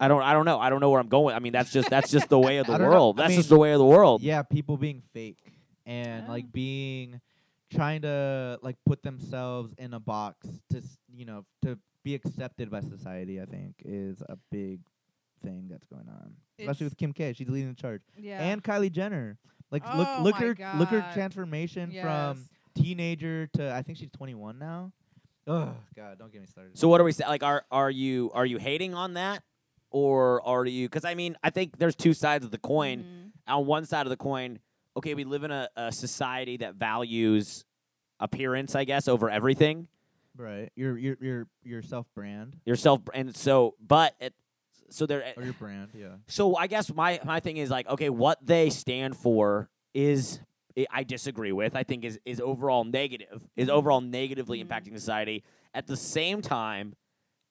I 0.00 0.08
don't 0.08 0.22
I 0.22 0.32
don't 0.32 0.44
know. 0.44 0.58
I 0.58 0.70
don't 0.70 0.80
know 0.80 0.90
where 0.90 1.00
I'm 1.00 1.08
going. 1.08 1.34
I 1.34 1.38
mean, 1.40 1.52
that's 1.52 1.72
just 1.72 1.90
that's 1.90 2.10
just 2.10 2.28
the 2.28 2.38
way 2.38 2.58
of 2.58 2.66
the 2.68 2.74
I 2.74 2.78
know. 2.78 2.88
world. 2.88 3.18
I 3.20 3.24
That's 3.24 3.30
mean, 3.30 3.38
just 3.38 3.48
the 3.48 3.58
way 3.58 3.72
of 3.72 3.78
the 3.78 3.84
world. 3.84 4.22
yeah 4.22 4.42
people 4.42 4.76
being 4.76 5.02
fake 5.12 5.52
and 5.86 6.24
Yeah. 6.26 6.30
like 6.32 6.50
being 6.52 7.20
trying 7.72 8.02
to 8.02 8.58
like 8.62 8.76
put 8.86 9.02
themselves 9.02 9.72
in 9.78 9.92
a 9.94 10.00
box 10.00 10.46
to 10.70 10.78
s- 10.78 10.98
you 11.12 11.24
know 11.24 11.44
to 11.62 11.78
be 12.04 12.14
accepted 12.14 12.70
by 12.70 12.80
society 12.80 13.40
i 13.40 13.46
think 13.46 13.74
is 13.84 14.22
a 14.28 14.36
big 14.52 14.80
thing 15.42 15.66
that's 15.68 15.86
going 15.86 16.06
on 16.08 16.34
especially 16.58 16.86
It's- 16.86 16.90
with 16.92 16.96
kim 16.96 17.12
k 17.12 17.32
she's 17.32 17.48
leading 17.48 17.68
the 17.70 17.74
charge 17.80 18.02
Yeah. 18.16 18.42
and 18.42 18.62
kylie 18.62 18.90
jenner 18.92 19.38
like 19.70 19.82
look 19.96 20.08
Oh 20.08 20.22
look 20.22 20.34
my 20.40 20.46
her 20.46 20.78
look 20.78 20.88
her 20.90 21.04
transformation 21.14 21.90
yes. 21.90 22.02
from 22.04 22.44
teenager 22.74 23.46
to 23.54 23.72
i 23.74 23.82
think 23.82 23.98
she's 23.98 24.10
21 24.10 24.58
now 24.58 24.92
oh 25.46 25.74
god 25.96 26.18
don't 26.18 26.32
get 26.32 26.40
me 26.40 26.46
started 26.46 26.76
So 26.78 26.88
what 26.88 27.00
are 27.00 27.04
we 27.04 27.12
saying? 27.12 27.28
Like, 27.28 27.42
are 27.42 27.64
are 27.70 27.90
you 27.90 28.30
are 28.34 28.46
you 28.46 28.58
hating 28.58 28.94
on 28.94 29.14
that, 29.14 29.42
or 29.90 30.40
are 30.46 30.64
you? 30.66 30.88
Because 30.88 31.04
I 31.04 31.14
mean, 31.14 31.36
I 31.42 31.50
think 31.50 31.76
there's 31.78 31.94
two 31.94 32.14
sides 32.14 32.44
of 32.44 32.50
the 32.50 32.58
coin. 32.58 33.04
Mhm. 33.46 33.52
On 33.52 33.66
one 33.66 33.84
side 33.84 34.06
of 34.06 34.10
the 34.10 34.16
coin, 34.16 34.58
okay, 34.96 35.14
we 35.14 35.24
live 35.24 35.44
in 35.44 35.50
a, 35.50 35.68
a 35.76 35.92
society 35.92 36.56
that 36.58 36.74
values 36.76 37.64
appearance, 38.20 38.74
I 38.74 38.84
guess, 38.84 39.06
over 39.06 39.28
everything. 39.30 39.86
right 40.36 40.70
your 40.74 40.96
your 40.98 41.16
your 41.20 41.46
your 41.62 41.82
self 41.82 42.06
brand 42.14 42.56
Yourself, 42.64 43.02
and 43.12 43.36
so, 43.36 43.74
but 43.86 44.14
it, 44.20 44.32
so 44.94 45.06
there. 45.06 45.32
or 45.36 45.42
your 45.42 45.52
brand 45.54 45.90
yeah 45.94 46.16
So 46.26 46.56
I 46.56 46.66
guess 46.66 46.92
my 46.92 47.20
my 47.24 47.40
thing 47.40 47.56
is 47.56 47.70
like, 47.70 47.86
okay, 47.88 48.10
what 48.10 48.38
they 48.44 48.70
stand 48.70 49.16
for 49.16 49.68
is 49.92 50.40
I- 50.76 50.86
I 50.90 51.02
disagree 51.04 51.52
with. 51.52 51.76
I 51.76 51.82
think 51.84 52.04
is 52.04 52.18
is 52.24 52.40
overall 52.40 52.84
negative. 52.84 53.46
Is 53.56 53.68
overall 53.68 54.00
negatively 54.00 54.62
Mhm. 54.62 54.66
impacting 54.68 54.92
society. 54.92 55.44
At 55.72 55.86
the 55.86 55.96
same 55.96 56.42
time, 56.42 56.94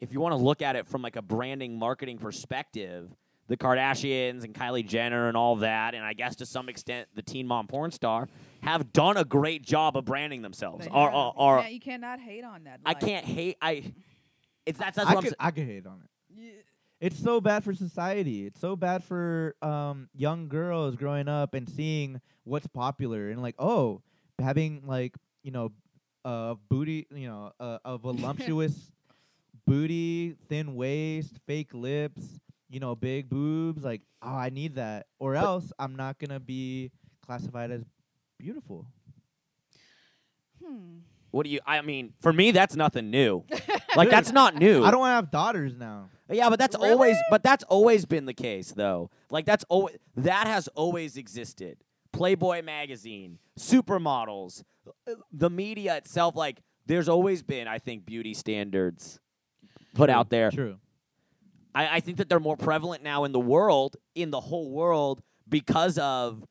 if 0.01 0.11
you 0.11 0.19
want 0.19 0.33
to 0.33 0.37
look 0.37 0.61
at 0.61 0.75
it 0.75 0.87
from 0.87 1.01
like 1.01 1.15
a 1.15 1.21
branding 1.21 1.77
marketing 1.79 2.17
perspective, 2.17 3.09
the 3.47 3.55
Kardashians 3.57 4.43
and 4.43 4.53
Kylie 4.53 4.85
Jenner 4.87 5.27
and 5.27 5.35
all 5.37 5.57
that, 5.57 5.95
and 5.95 6.03
I 6.03 6.13
guess 6.13 6.35
to 6.37 6.45
some 6.45 6.67
extent 6.69 7.07
the 7.13 7.21
Teen 7.21 7.47
Mom 7.47 7.67
porn 7.67 7.91
star 7.91 8.27
have 8.61 8.91
done 8.93 9.15
a 9.17 9.25
great 9.25 9.61
job 9.63 9.95
of 9.97 10.05
branding 10.05 10.41
themselves. 10.41 10.85
They 10.85 10.91
Or, 10.91 11.09
have. 11.09 11.13
or, 11.13 11.25
you, 11.25 11.33
or 11.37 11.61
can't, 11.61 11.73
you 11.73 11.79
cannot 11.79 12.19
hate 12.19 12.43
on 12.43 12.63
that. 12.65 12.79
I 12.85 12.93
can't 12.93 13.25
hate. 13.25 13.57
I. 13.61 13.93
It's 14.65 14.79
that's 14.79 14.95
that's 14.95 15.09
I 15.09 15.13
what 15.13 15.17
I'm 15.17 15.23
could, 15.23 15.29
saying. 15.29 15.35
I 15.39 15.51
could 15.51 15.65
hate 15.65 15.85
on 15.85 16.01
it 16.03 16.09
Yeah. 16.41 16.51
It's 17.03 17.19
so 17.19 17.41
bad 17.41 17.63
for 17.63 17.73
society. 17.73 18.45
It's 18.47 18.59
so 18.61 18.75
bad 18.77 19.03
for 19.03 19.55
um, 19.61 20.09
young 20.15 20.47
girls 20.47 20.95
growing 20.95 21.27
up 21.27 21.53
and 21.53 21.67
seeing 21.67 22.21
what's 22.45 22.67
popular 22.67 23.29
and 23.29 23.41
like, 23.41 23.55
oh, 23.59 24.01
having 24.39 24.83
like 24.87 25.15
you 25.43 25.51
know, 25.51 25.71
a 26.25 26.55
booty, 26.69 27.07
you 27.13 27.27
know, 27.27 27.51
a, 27.59 27.79
a 27.85 27.97
voluptuous 27.97 28.91
booty, 29.67 30.35
thin 30.47 30.75
waist, 30.75 31.37
fake 31.45 31.73
lips, 31.73 32.39
you 32.69 32.79
know, 32.79 32.95
big 32.95 33.29
boobs. 33.29 33.83
Like, 33.83 34.01
oh, 34.21 34.35
I 34.35 34.49
need 34.49 34.75
that, 34.75 35.07
or 35.19 35.33
But- 35.33 35.43
else 35.43 35.71
I'm 35.79 35.95
not 35.95 36.19
gonna 36.19 36.39
be 36.39 36.91
classified 37.25 37.71
as 37.71 37.83
beautiful. 38.39 38.87
Hmm. 40.63 40.99
What 41.33 41.45
do 41.45 41.49
you? 41.49 41.59
I 41.65 41.81
mean, 41.81 42.13
for 42.21 42.31
me, 42.31 42.51
that's 42.51 42.75
nothing 42.75 43.09
new. 43.09 43.43
Like 43.95 44.09
that's 44.09 44.31
not 44.31 44.55
new. 44.55 44.83
I 44.83 44.89
don't 44.89 45.01
want 45.01 45.11
to 45.11 45.15
have 45.17 45.29
daughters 45.29 45.75
now. 45.75 46.09
Yeah, 46.27 46.49
but 46.49 46.57
that's 46.57 46.75
Really? 46.75 46.89
always 46.89 47.15
but 47.29 47.43
that's 47.43 47.63
always 47.65 48.05
been 48.07 48.25
the 48.25 48.33
case 48.33 48.71
though. 48.71 49.11
Like 49.29 49.45
that's 49.45 49.63
always 49.69 49.97
that 50.15 50.47
has 50.47 50.67
always 50.69 51.15
existed. 51.15 51.77
Playboy 52.11 52.63
magazine, 52.63 53.37
supermodels, 53.59 54.63
the 55.31 55.51
media 55.51 55.95
itself 55.97 56.35
like 56.35 56.63
there's 56.87 57.07
always 57.07 57.43
been 57.43 57.67
I 57.67 57.77
think 57.77 58.03
beauty 58.03 58.33
standards 58.33 59.19
put 59.93 60.09
out 60.09 60.31
there. 60.31 60.49
True. 60.49 60.77
I, 61.75 61.97
I 61.97 61.99
think 61.99 62.17
that 62.17 62.29
they're 62.29 62.39
more 62.39 62.57
prevalent 62.57 63.03
now 63.03 63.25
in 63.25 63.31
the 63.31 63.39
world, 63.39 63.95
in 64.15 64.31
the 64.31 64.39
whole 64.41 64.71
world 64.71 65.21
because 65.47 65.99
of 65.99 66.43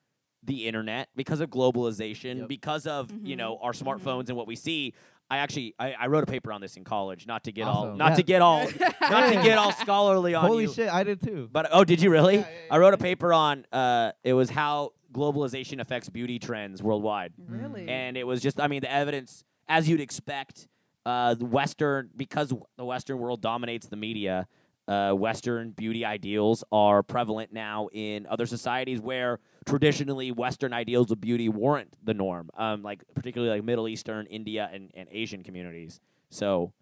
the 0.44 0.66
internet, 0.66 1.08
because 1.16 1.40
of 1.40 1.50
globalization, 1.50 2.38
Yep. 2.40 2.48
because 2.48 2.86
of 2.86 3.10
you 3.12 3.34
Mhm. 3.34 3.38
know 3.38 3.58
our 3.62 3.72
Mhm. 3.72 3.82
smartphones 3.82 4.28
and 4.28 4.36
what 4.36 4.46
we 4.46 4.56
see. 4.56 4.92
I 5.30 5.38
actually 5.38 5.74
I, 5.78 5.92
I 5.92 6.06
wrote 6.08 6.24
a 6.24 6.26
paper 6.26 6.52
on 6.52 6.60
this 6.60 6.76
in 6.76 6.84
college, 6.84 7.26
not 7.26 7.44
to 7.44 7.52
get 7.52 7.66
all 7.68 7.94
not 7.94 8.10
Yeah. 8.10 8.16
to 8.16 8.22
get 8.22 8.42
all 8.42 8.64
not 9.00 9.32
to 9.32 9.40
get 9.42 9.56
all 9.56 9.72
scholarly 9.72 10.34
on 10.34 10.46
Holy 10.46 10.64
you. 10.64 10.72
shit, 10.72 10.88
I 10.92 11.04
did 11.04 11.22
too. 11.22 11.48
But 11.50 11.68
oh, 11.72 11.84
did 11.84 12.02
you 12.02 12.10
really? 12.10 12.34
Yeah, 12.36 12.40
yeah, 12.40 12.46
yeah. 12.66 12.74
I 12.74 12.78
wrote 12.78 12.92
a 12.94 12.98
paper 12.98 13.32
on 13.32 13.64
uh, 13.72 14.12
it 14.24 14.34
was 14.34 14.50
how 14.50 14.92
globalization 15.12 15.80
affects 15.80 16.08
beauty 16.08 16.38
trends 16.38 16.82
worldwide, 16.82 17.32
Really? 17.48 17.88
and 17.88 18.16
it 18.16 18.24
was 18.26 18.40
just 18.42 18.60
I 18.60 18.66
mean 18.66 18.80
the 18.80 18.92
evidence 18.92 19.44
as 19.68 19.88
you'd 19.88 20.00
expect. 20.00 20.68
Uh, 21.04 21.34
the 21.34 21.44
Western 21.46 22.10
because 22.16 22.52
the 22.76 22.84
Western 22.84 23.18
world 23.18 23.40
dominates 23.40 23.88
the 23.88 23.96
media. 23.96 24.46
Uh, 24.86 25.12
Western 25.12 25.70
beauty 25.70 26.04
ideals 26.04 26.62
are 26.72 27.02
prevalent 27.02 27.52
now 27.52 27.88
in 27.92 28.24
other 28.26 28.46
societies 28.46 29.00
where 29.00 29.38
traditionally 29.66 30.32
Western 30.32 30.72
ideals 30.72 31.10
of 31.10 31.20
beauty 31.20 31.48
weren't 31.48 31.92
the 32.04 32.14
norm. 32.14 32.50
Um, 32.56 32.82
like 32.82 33.02
particularly 33.14 33.54
like 33.54 33.64
Middle 33.64 33.88
Eastern, 33.88 34.26
India, 34.26 34.68
and, 34.72 34.90
and 34.94 35.08
Asian 35.12 35.42
communities. 35.42 36.00
So, 36.30 36.72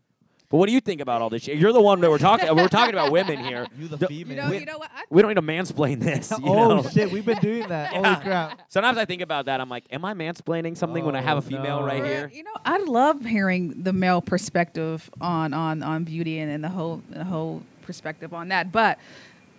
but 0.49 0.57
what 0.57 0.67
do 0.67 0.73
you 0.73 0.81
think 0.81 1.01
about 1.01 1.23
all 1.23 1.31
this? 1.31 1.45
shit? 1.45 1.59
You're 1.59 1.73
the 1.73 1.81
one 1.81 2.01
that 2.01 2.11
we're 2.11 2.19
talking. 2.19 2.53
we're 2.57 2.67
talking 2.69 2.93
about 2.95 3.13
women 3.13 3.39
here. 3.45 3.67
You 3.79 3.87
the 3.87 3.97
The- 3.99 4.07
female. 4.09 4.37
you 4.37 4.43
know, 4.43 4.51
we- 4.51 4.59
you 4.59 4.67
know 4.67 4.79
what? 4.79 4.91
I, 4.93 5.03
We 5.09 5.23
don't 5.23 5.29
need 5.29 5.35
to 5.37 5.43
mansplain 5.43 6.01
this. 6.01 6.31
You 6.41 6.47
oh 6.49 6.77
know? 6.81 6.83
shit, 6.89 7.13
we've 7.13 7.25
been 7.25 7.39
doing 7.39 7.69
that. 7.69 7.93
Yeah. 7.93 8.15
Holy 8.15 8.25
crap. 8.25 8.61
Sometimes 8.69 8.99
I 8.99 9.05
think 9.05 9.23
about 9.23 9.47
that. 9.47 9.61
I'm 9.61 9.69
like, 9.69 9.85
am 9.91 10.05
I 10.05 10.15
mansplaining 10.15 10.77
something 10.77 11.05
when 11.05 11.15
I 11.15 11.21
have 11.21 11.37
Oh, 11.37 11.39
a 11.39 11.43
female 11.43 11.81
no. 11.81 11.87
right 11.87 12.05
here? 12.05 12.31
You 12.35 12.43
know, 12.43 12.51
I 12.65 12.79
love 12.79 13.25
hearing 13.25 13.83
the 13.85 13.93
male 13.93 14.21
perspective 14.21 15.09
on 15.21 15.53
on 15.55 15.83
on 15.85 16.03
beauty 16.05 16.39
and, 16.41 16.51
and 16.51 16.65
the 16.65 16.69
whole 16.69 17.03
the 17.11 17.25
whole 17.25 17.63
perspective 17.83 18.35
on 18.35 18.49
that. 18.49 18.73
But 18.73 18.99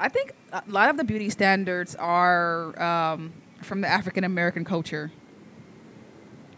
I 0.01 0.10
think 0.10 0.34
a 0.51 0.63
lot 0.67 0.89
of 0.89 0.98
the 0.98 1.03
beauty 1.03 1.29
standards 1.29 1.96
are 1.96 2.81
um, 2.81 3.31
from 3.62 3.81
the 3.81 3.88
African 3.88 4.24
American 4.24 4.65
culture. 4.65 5.12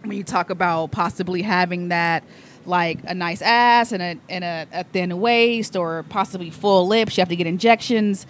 When 0.02 0.16
you 0.16 0.24
talk 0.24 0.50
about 0.50 0.92
possibly 0.92 1.42
having 1.42 1.90
that, 1.90 2.24
like 2.66 3.00
a 3.04 3.14
nice 3.14 3.42
ass 3.42 3.92
and 3.92 4.02
a 4.02 4.18
and 4.30 4.46
a, 4.46 4.68
a 4.72 4.84
thin 4.86 5.20
waist, 5.20 5.76
or 5.76 6.04
possibly 6.04 6.52
full 6.52 6.88
lips, 6.88 7.18
you 7.18 7.22
have 7.22 7.28
to 7.30 7.36
get 7.36 7.46
injections. 7.46 8.26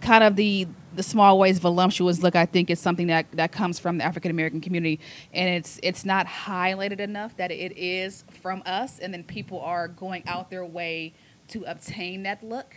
Kind 0.00 0.24
of 0.24 0.36
the 0.36 0.66
the 0.94 1.02
small 1.02 1.38
waist 1.38 1.60
voluptuous 1.60 2.22
look, 2.22 2.34
I 2.34 2.46
think, 2.46 2.70
is 2.70 2.80
something 2.80 3.08
that 3.08 3.26
that 3.32 3.52
comes 3.52 3.78
from 3.78 3.98
the 3.98 4.04
African 4.04 4.30
American 4.30 4.62
community, 4.62 5.00
and 5.34 5.50
it's 5.50 5.78
it's 5.82 6.06
not 6.06 6.26
highlighted 6.26 7.00
enough 7.00 7.36
that 7.36 7.50
it 7.50 7.76
is 7.76 8.24
from 8.40 8.62
us, 8.64 9.00
and 9.00 9.12
then 9.12 9.22
people 9.22 9.60
are 9.60 9.86
going 9.86 10.26
out 10.26 10.48
their 10.48 10.64
way 10.64 11.12
to 11.48 11.64
obtain 11.64 12.22
that 12.22 12.42
look, 12.42 12.74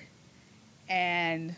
and. 0.90 1.56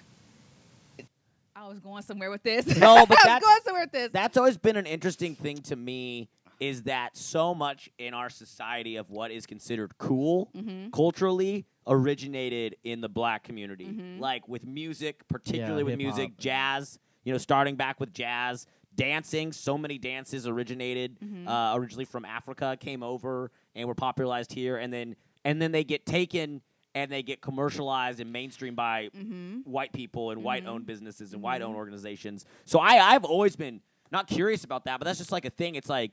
I 1.62 1.68
was 1.68 1.80
going 1.80 2.02
somewhere 2.02 2.32
with 2.32 2.42
this. 2.42 2.66
No, 2.78 3.06
but 3.06 3.18
I 3.24 3.28
that's- 3.28 3.42
going 3.44 3.58
somewhere 3.64 3.84
with 3.84 3.92
this. 3.92 4.10
That's 4.12 4.36
always 4.36 4.58
been 4.58 4.78
an 4.78 4.88
interesting 4.88 5.36
thing 5.36 5.60
to 5.64 5.76
me. 5.76 6.30
Is 6.60 6.84
that 6.84 7.16
so 7.18 7.54
much 7.56 7.90
in 7.98 8.14
our 8.14 8.30
society 8.30 8.96
of 8.96 9.10
what 9.10 9.32
is 9.32 9.46
considered 9.48 9.98
cool 9.98 10.50
mm-hmm. 10.56 10.90
culturally 10.92 11.66
originated 11.88 12.76
in 12.84 13.02
the 13.02 13.10
black 13.10 13.44
community, 13.44 13.86
Mhm. 13.86 14.20
like 14.20 14.48
with 14.48 14.64
music, 14.64 15.28
particularly 15.28 15.84
with 15.84 16.00
hip-hop. 16.00 16.18
music, 16.18 16.38
jazz. 16.38 17.00
You 17.24 17.32
know, 17.32 17.40
starting 17.40 17.76
back 17.76 18.00
with 18.00 18.14
jazz, 18.14 18.68
dancing. 18.96 19.52
So 19.52 19.76
many 19.78 19.98
dances 19.98 20.46
originated 20.48 21.20
Mhm. 21.20 21.48
uh, 21.48 21.78
originally 21.78 22.06
from 22.06 22.26
Africa, 22.26 22.78
came 22.80 23.02
over 23.04 23.52
and 23.76 23.88
were 23.88 23.96
popularized 23.96 24.54
here, 24.54 24.78
and 24.78 24.92
then 24.94 25.16
and 25.44 25.60
then 25.60 25.72
they 25.72 25.84
get 25.84 26.06
taken 26.06 26.62
and 26.94 27.12
they 27.12 27.24
get 27.24 27.42
commercialized 27.42 28.20
and 28.20 28.32
mainstream 28.32 28.76
by 28.76 29.10
Mm-hmm. 29.16 29.60
white 29.70 29.94
people 29.94 30.32
and 30.32 30.42
Mhm. 30.42 30.44
white-owned 30.44 30.86
businesses 30.86 31.34
and 31.34 31.42
Mhm. 31.42 31.46
white-owned 31.46 31.76
organizations. 31.76 32.46
So 32.66 32.80
I 32.80 33.14
I've 33.14 33.26
always 33.26 33.56
been 33.56 33.82
not 34.12 34.28
curious 34.28 34.64
about 34.64 34.86
that, 34.86 35.00
but 35.00 35.06
that's 35.06 35.20
just 35.20 35.32
like 35.32 35.46
a 35.46 35.50
thing. 35.50 35.76
It's 35.76 35.90
like 35.90 36.12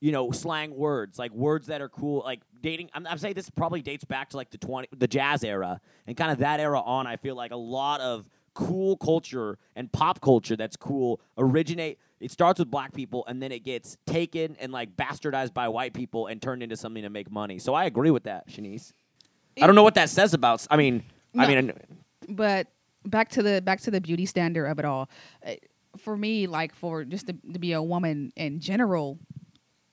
you 0.00 0.12
know 0.12 0.30
slang 0.30 0.76
words, 0.76 1.18
like 1.18 1.32
words 1.32 1.66
that 1.66 1.80
are 1.80 1.88
cool, 1.88 2.22
like 2.24 2.40
dating. 2.60 2.88
I'm, 2.94 3.06
I'm 3.06 3.18
saying 3.18 3.34
this 3.34 3.50
probably 3.50 3.82
dates 3.82 4.04
back 4.04 4.30
to 4.30 4.36
like 4.36 4.50
the 4.50 4.58
twenty 4.58 4.86
the 4.96 5.08
jazz 5.08 5.42
era 5.42 5.80
and 6.06 6.16
kind 6.16 6.30
of 6.30 6.38
that 6.38 6.60
era 6.60 6.80
on. 6.80 7.06
I 7.06 7.16
feel 7.16 7.34
like 7.34 7.50
a 7.50 7.56
lot 7.56 8.00
of 8.00 8.28
cool 8.54 8.96
culture 8.96 9.56
and 9.76 9.90
pop 9.92 10.20
culture 10.20 10.56
that's 10.56 10.76
cool 10.76 11.20
originate. 11.36 11.98
It 12.20 12.30
starts 12.32 12.58
with 12.58 12.68
black 12.70 12.92
people 12.92 13.24
and 13.28 13.40
then 13.40 13.52
it 13.52 13.60
gets 13.60 13.96
taken 14.04 14.56
and 14.60 14.72
like 14.72 14.96
bastardized 14.96 15.54
by 15.54 15.68
white 15.68 15.94
people 15.94 16.26
and 16.26 16.42
turned 16.42 16.62
into 16.64 16.76
something 16.76 17.02
to 17.04 17.10
make 17.10 17.30
money. 17.30 17.58
So 17.60 17.74
I 17.74 17.84
agree 17.84 18.10
with 18.10 18.24
that, 18.24 18.48
Shaniece. 18.48 18.92
I 19.62 19.66
don't 19.66 19.74
know 19.76 19.82
what 19.82 19.94
that 19.94 20.08
says 20.10 20.34
about. 20.34 20.66
I 20.70 20.76
mean, 20.76 21.02
I 21.36 21.46
No. 21.52 21.62
mean, 21.62 21.72
but 22.28 22.66
back 23.04 23.28
to 23.30 23.42
the 23.42 23.60
back 23.62 23.80
to 23.82 23.90
the 23.90 24.00
beauty 24.00 24.26
standard 24.26 24.66
of 24.66 24.78
it 24.78 24.84
all 24.84 25.08
uh, 25.46 25.52
for 25.96 26.16
me 26.16 26.46
like 26.46 26.74
for 26.74 27.04
just 27.04 27.26
to, 27.28 27.32
to 27.52 27.58
be 27.58 27.72
a 27.72 27.82
woman 27.82 28.30
in 28.36 28.60
general 28.60 29.18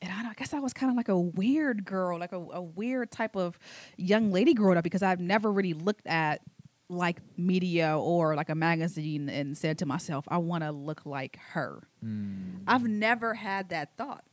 and 0.02 0.12
I, 0.12 0.22
don't- 0.22 0.32
I 0.32 0.34
guess 0.34 0.54
I 0.54 0.60
was 0.60 0.74
kind 0.74 0.90
of 0.92 0.98
like 0.98 1.08
a 1.08 1.18
weird 1.18 1.86
girl, 1.86 2.20
like 2.20 2.34
a, 2.34 2.38
a 2.38 2.62
weird 2.62 3.10
type 3.12 3.36
of 3.36 3.58
young 3.98 4.32
lady 4.32 4.54
growing 4.54 4.78
up 4.78 4.84
because 4.84 5.02
I've 5.02 5.20
never 5.22 5.52
really 5.52 5.74
looked 5.74 6.06
at 6.06 6.42
like 6.90 7.20
media 7.38 7.98
or 7.98 8.36
like 8.36 8.50
a 8.50 8.56
magazine 8.56 9.30
and 9.30 9.58
said 9.58 9.78
to 9.80 9.86
myself, 9.88 10.26
I 10.28 10.38
want 10.38 10.64
to 10.64 10.72
look 10.72 11.06
like 11.06 11.40
her. 11.54 11.88
Mm. 12.06 12.62
I've 12.68 12.84
never 12.88 13.34
had 13.34 13.70
that 13.70 13.96
thought. 13.98 14.24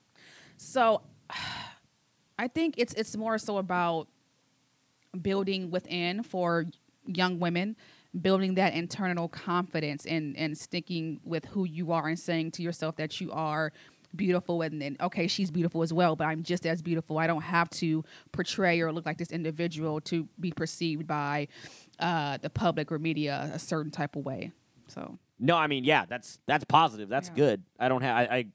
So 0.59 1.01
I 2.39 2.49
think 2.49 2.75
it's 2.77 2.93
it's 2.95 3.17
more 3.17 3.39
so 3.39 3.59
about 3.59 4.09
building 5.21 5.71
within 5.71 6.23
for 6.23 6.66
young 7.07 7.38
women, 7.38 7.76
building 8.21 8.54
that 8.54 8.75
internal 8.75 9.28
confidence 9.28 10.07
and 10.07 10.37
and 10.37 10.57
sticking 10.57 11.21
with 11.25 11.45
who 11.47 11.64
you 11.64 11.92
are 11.92 12.09
and 12.09 12.19
saying 12.19 12.50
to 12.52 12.62
yourself 12.62 12.97
that 12.97 13.21
you 13.21 13.31
are 13.33 13.73
beautiful 14.14 14.61
and 14.61 14.83
then 14.83 14.95
okay 15.00 15.26
she's 15.26 15.50
beautiful 15.50 15.83
as 15.83 15.90
well 15.90 16.14
but 16.14 16.26
i'm 16.26 16.42
just 16.42 16.66
as 16.66 16.83
beautiful 16.83 17.16
i 17.16 17.26
don't 17.26 17.40
have 17.40 17.71
to 17.71 18.04
portray 18.31 18.78
or 18.83 18.92
look 18.92 19.07
like 19.07 19.16
this 19.16 19.31
individual 19.33 20.02
to 20.02 20.28
be 20.38 20.50
perceived 20.50 21.07
by 21.07 21.49
uh, 21.99 22.37
the 22.42 22.50
public 22.50 22.92
or 22.92 22.99
media 22.99 23.50
a 23.54 23.59
certain 23.59 23.90
type 23.90 24.14
of 24.14 24.23
way 24.23 24.52
so 24.87 25.16
No, 25.40 25.57
I 25.57 25.66
mean, 25.66 25.85
yeah, 25.85 26.04
that's 26.07 26.38
that's 26.47 26.64
positive. 26.64 27.09
That's 27.09 27.28
Yeah. 27.31 27.35
good. 27.37 27.62
I 27.78 27.88
don't 27.88 28.02
have 28.02 28.16
I, 28.16 28.23
I 28.37 28.47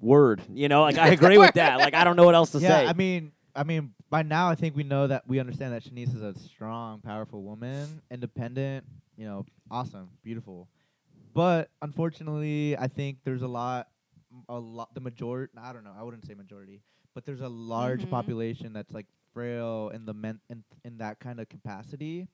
word, 0.00 0.40
you 0.52 0.68
know, 0.68 0.82
like 0.82 0.96
I 0.96 1.08
agree 1.18 1.38
with 1.38 1.54
that. 1.54 1.80
Like 1.80 1.94
I 1.94 2.04
don't 2.04 2.14
know 2.14 2.24
what 2.24 2.36
else 2.36 2.52
to 2.52 2.60
yeah, 2.60 2.68
say. 2.68 2.86
I 2.86 2.92
mean, 2.92 3.32
I 3.54 3.64
mean, 3.64 3.94
by 4.10 4.22
now 4.22 4.48
I 4.48 4.54
think 4.54 4.76
we 4.76 4.82
know 4.84 5.06
that 5.06 5.26
we 5.26 5.38
understand 5.38 5.72
that 5.72 5.82
Shaniece 5.84 6.14
is 6.14 6.22
a 6.22 6.34
strong, 6.34 7.00
powerful 7.00 7.42
woman, 7.42 8.02
independent, 8.10 8.84
you 9.16 9.26
know, 9.26 9.46
awesome, 9.70 10.10
beautiful. 10.22 10.68
But 11.34 11.70
unfortunately, 11.82 12.76
I 12.76 12.88
think 12.88 13.18
there's 13.24 13.42
a 13.42 13.48
lot, 13.48 13.88
a 14.48 14.58
lot, 14.58 14.94
the 14.94 15.00
majority. 15.00 15.52
I 15.60 15.72
don't 15.72 15.84
know. 15.84 15.94
I 15.96 16.02
wouldn't 16.02 16.26
say 16.26 16.34
majority, 16.34 16.82
but 17.14 17.24
there's 17.24 17.40
a 17.40 17.48
large 17.48 18.02
Mhm. 18.02 18.10
population 18.10 18.72
that's 18.72 18.92
like 18.92 19.06
frail 19.32 19.90
in 19.90 20.04
the 20.06 20.14
men 20.14 20.40
in, 20.50 20.64
in 20.84 20.98
that 20.98 21.18
kind 21.20 21.40
of 21.40 21.48
capacity, 21.48 22.28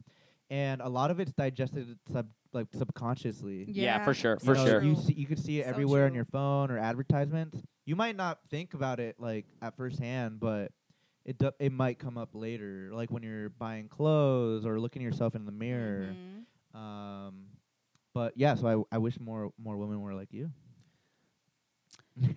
and 0.50 0.80
a 0.80 0.88
lot 0.88 1.10
of 1.10 1.20
it's 1.20 1.32
digested 1.32 1.98
sub 2.12 2.28
like 2.52 2.68
subconsciously. 2.72 3.70
yeah, 3.72 3.98
for 3.98 4.14
sure, 4.14 4.38
You 4.40 4.46
for 4.46 4.54
know, 4.54 4.64
sure. 4.64 4.82
You 4.82 4.94
see, 4.96 5.14
you 5.14 5.26
could 5.26 5.38
see 5.38 5.60
it 5.60 5.66
So 5.66 5.70
everywhere 5.70 6.06
on 6.06 6.14
your 6.14 6.24
phone 6.26 6.70
or 6.70 6.78
advertisements. 6.78 7.62
You 7.86 7.96
might 7.96 8.16
not 8.16 8.38
think 8.50 8.74
about 8.74 9.00
it 9.00 9.16
like 9.18 9.46
at 9.62 9.76
first 9.76 9.98
hand, 9.98 10.40
but 10.40 10.72
it 11.24 11.38
do, 11.38 11.50
it 11.58 11.72
might 11.72 11.98
come 11.98 12.16
up 12.18 12.30
later, 12.34 12.90
like 12.92 13.10
when 13.10 13.22
you're 13.22 13.50
buying 13.50 13.88
clothes 13.88 14.64
or 14.64 14.80
looking 14.80 15.02
yourself 15.02 15.34
in 15.34 15.44
the 15.44 15.52
mirror. 15.52 16.14
Mhm. 16.74 16.78
Um, 16.78 17.46
but 18.14 18.32
yeah, 18.36 18.54
so 18.54 18.86
I 18.90 18.96
I 18.96 18.98
wish 18.98 19.18
more 19.20 19.52
more 19.62 19.76
women 19.76 20.00
were 20.00 20.14
like 20.14 20.32
you. 20.32 20.50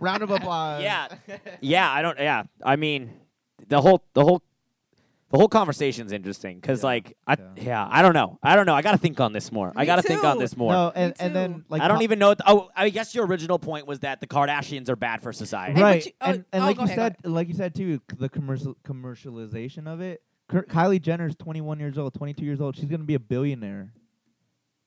Round 0.00 0.22
of 0.22 0.30
applause. 0.30 0.82
Yeah. 0.82 1.08
yeah, 1.60 1.90
I 1.90 2.02
don't. 2.02 2.18
Yeah, 2.18 2.44
I 2.64 2.76
mean, 2.76 3.12
the 3.68 3.80
whole 3.80 4.02
the 4.14 4.24
whole 4.24 4.42
the 5.32 5.38
whole 5.38 5.48
conversation's 5.48 6.12
interesting 6.12 6.60
because 6.60 6.82
Yeah, 6.82 6.86
like 6.86 7.16
I 7.26 7.36
yeah. 7.38 7.46
yeah 7.56 7.88
I 7.90 8.02
don't 8.02 8.12
know 8.14 8.38
I 8.42 8.54
don't 8.54 8.66
know 8.66 8.74
I 8.74 8.82
got 8.82 8.92
to 8.92 8.98
think 8.98 9.18
on 9.18 9.32
this 9.32 9.50
more. 9.50 9.72
I 9.74 9.84
got 9.86 9.96
to 9.96 10.02
think 10.02 10.22
on 10.22 10.38
this 10.38 10.56
more. 10.56 10.72
No, 10.72 10.92
and, 10.94 11.14
and 11.18 11.34
then 11.34 11.64
like 11.68 11.82
I 11.82 11.88
don't 11.88 11.96
po- 11.98 12.02
even 12.04 12.18
know. 12.18 12.28
What 12.28 12.40
oh, 12.46 12.70
I 12.76 12.90
guess 12.90 13.14
your 13.14 13.26
original 13.26 13.58
point 13.58 13.86
was 13.86 14.00
that 14.00 14.20
the 14.20 14.26
Kardashians 14.26 14.88
are 14.88 14.96
bad 14.96 15.22
for 15.22 15.32
society. 15.32 15.80
Right 15.80 16.06
you- 16.06 16.12
oh, 16.20 16.30
and, 16.30 16.44
and 16.52 16.62
oh, 16.62 16.66
like 16.66 16.76
you 16.76 16.84
ahead, 16.84 16.96
said 16.96 17.16
like 17.30 17.48
you 17.48 17.54
said 17.54 17.74
too 17.74 18.00
the 18.18 18.28
commercial 18.28 18.76
commercialization 18.84 19.86
of 19.86 20.00
it 20.00 20.22
Ky- 20.50 20.58
kylie 20.58 21.00
jenner's 21.00 21.34
21 21.36 21.80
years 21.80 21.96
old 21.96 22.12
22 22.14 22.44
years 22.44 22.60
old 22.60 22.76
she's 22.76 22.84
gonna 22.84 23.04
be 23.04 23.14
a 23.14 23.20
billionaire 23.20 23.92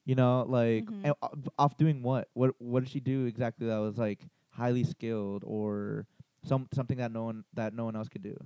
you 0.06 0.14
know 0.14 0.46
like 0.48 0.86
Mhm. 0.86 1.12
off, 1.22 1.32
off 1.58 1.78
doing 1.78 2.04
what 2.04 2.28
what 2.34 2.52
what 2.60 2.84
did 2.84 2.92
she 2.92 3.00
do 3.00 3.26
exactly 3.26 3.66
that 3.68 3.78
was 3.78 3.98
like 3.98 4.20
highly 4.52 4.84
skilled 4.84 5.44
or 5.46 6.06
some 6.44 6.68
something 6.74 6.98
that 7.00 7.12
no 7.12 7.24
one 7.24 7.44
that 7.56 7.74
no 7.74 7.86
one 7.86 7.96
else 7.96 8.08
could 8.10 8.22
do 8.22 8.38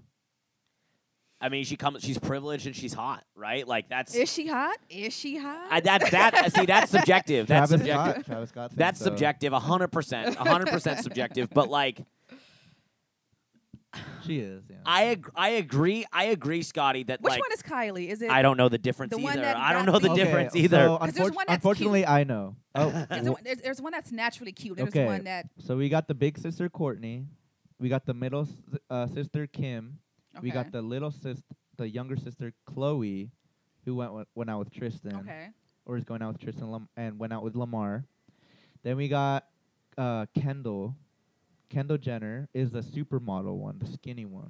I 1.41 1.47
mean, 1.49 1.63
she 1.63 1.77
comes. 1.77 2.03
She's 2.03 2.17
privileged 2.17 2.65
and 2.67 2.75
she's 2.75 2.93
hot, 2.93 3.23
right? 3.35 3.65
Like 3.67 3.87
that's 3.89 4.13
Is 4.13 4.31
she 4.31 4.47
hot? 4.47 4.77
Is 4.89 5.13
she 5.13 5.37
hot? 5.37 5.67
I, 5.71 5.79
that 5.79 6.11
that 6.11 6.53
see 6.53 6.65
that's 6.65 6.91
subjective. 6.91 7.47
That's 7.47 7.69
travis 7.69 7.85
subjective. 7.85 8.13
scott 8.13 8.25
travis 8.25 8.49
scott 8.49 8.71
That's 8.75 8.99
subjective, 8.99 9.53
a 9.53 9.59
hundred 9.59 9.87
percent, 9.89 10.35
a 10.35 10.43
hundred 10.49 10.67
percent 10.67 10.99
subjective. 11.03 11.49
But 11.49 11.69
like, 11.69 12.01
She 14.25 14.39
is. 14.39 14.63
Yeah. 14.69 14.75
I 14.85 15.03
ag- 15.05 15.31
I 15.33 15.49
agree. 15.51 16.05
I 16.13 16.25
agree, 16.25 16.61
Scottie. 16.61 17.03
That 17.03 17.21
Which 17.21 17.31
like 17.31 17.39
one 17.41 17.51
is 17.53 17.63
Kylie? 17.63 18.09
Is 18.09 18.21
it? 18.21 18.29
I 18.29 18.41
don't 18.41 18.57
know 18.57 18.69
the 18.69 18.77
difference 18.77 19.11
the 19.11 19.17
one 19.17 19.39
either. 19.39 19.53
I 19.57 19.73
don't 19.73 19.85
know 19.85 19.97
the 19.97 20.09
the- 20.09 20.15
difference 20.15 20.51
Okay, 20.53 20.63
either. 20.65 20.77
So 20.87 20.97
'Cause 20.97 21.13
there's 21.13 21.29
unfor- 21.31 21.35
one 21.35 21.45
that's 21.47 21.55
unfortunately, 21.55 22.05
I 22.05 22.23
know. 22.25 22.55
Oh, 22.75 22.89
There's, 23.09 23.27
wh- 23.27 23.31
one, 23.31 23.41
there's, 23.43 23.57
there's 23.61 23.81
one 23.81 23.91
that's 23.91 24.11
naturally 24.11 24.51
cute. 24.51 24.77
There's 24.77 24.89
Okay. 24.89 25.05
one 25.05 25.23
that. 25.23 25.47
so 25.65 25.75
we 25.75 25.89
got 25.89 26.07
the 26.07 26.13
big 26.13 26.37
sister 26.37 26.69
Kourtney, 26.69 27.25
we 27.79 27.89
got 27.89 28.05
the 28.05 28.13
middle 28.13 28.47
uh, 28.91 29.07
sister 29.07 29.47
Kim, 29.47 29.97
we 30.41 30.51
got 30.51 30.71
the 30.71 30.81
little 30.81 31.11
sister, 31.11 31.43
the 31.77 31.89
younger 31.89 32.15
sister 32.15 32.53
Khloé, 32.67 33.29
who 33.85 33.95
went 33.95 34.09
wi- 34.09 34.25
went 34.35 34.49
out 34.49 34.59
with 34.59 34.71
Tristan, 34.71 35.15
Okay. 35.17 35.47
or 35.85 35.97
is 35.97 36.03
going 36.03 36.21
out 36.21 36.33
with 36.33 36.41
Tristan 36.41 36.71
Lam- 36.71 36.89
and 36.97 37.17
went 37.19 37.33
out 37.33 37.43
with 37.43 37.55
Lamar. 37.55 38.05
Then 38.83 38.97
we 38.97 39.07
got 39.07 39.45
uh, 39.97 40.25
Kendall. 40.33 40.95
Kendall 41.69 41.97
Jenner 41.97 42.47
is 42.53 42.71
the 42.71 42.81
supermodel 42.81 43.55
one, 43.55 43.77
the 43.79 43.85
skinny 43.91 44.25
one. 44.25 44.49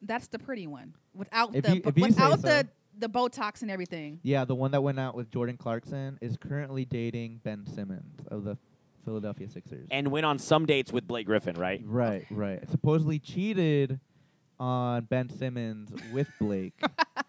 That's 0.00 0.28
the 0.28 0.38
pretty 0.38 0.66
one 0.66 0.94
without 1.14 1.54
If 1.54 1.64
the 1.64 1.74
you- 1.76 1.82
bu- 1.82 1.88
if 1.88 1.98
you 1.98 2.04
say 2.04 2.08
without 2.08 2.40
so. 2.40 2.48
the 2.48 2.68
the 2.96 3.08
Botox 3.08 3.62
and 3.62 3.70
everything. 3.72 4.20
Yeah, 4.22 4.44
the 4.44 4.54
one 4.54 4.70
that 4.70 4.80
went 4.82 5.00
out 5.00 5.16
with 5.16 5.28
Jordan 5.30 5.56
Clarkson 5.56 6.16
is 6.20 6.36
currently 6.36 6.84
dating 6.84 7.40
Ben 7.42 7.66
Simmons 7.66 8.20
of 8.28 8.44
the 8.44 8.56
Philadelphia 9.04 9.48
Sixers. 9.48 9.88
and 9.90 10.08
went 10.12 10.24
on 10.24 10.38
some 10.38 10.64
dates 10.64 10.92
with 10.92 11.06
Blake 11.08 11.26
Griffin, 11.26 11.56
right? 11.56 11.82
Right, 11.84 12.24
right. 12.30 12.62
Supposedly 12.70 13.18
cheated 13.18 13.98
on 14.58 15.04
Ben 15.04 15.28
Simmons 15.28 15.90
with 16.12 16.28
Blake. 16.40 16.74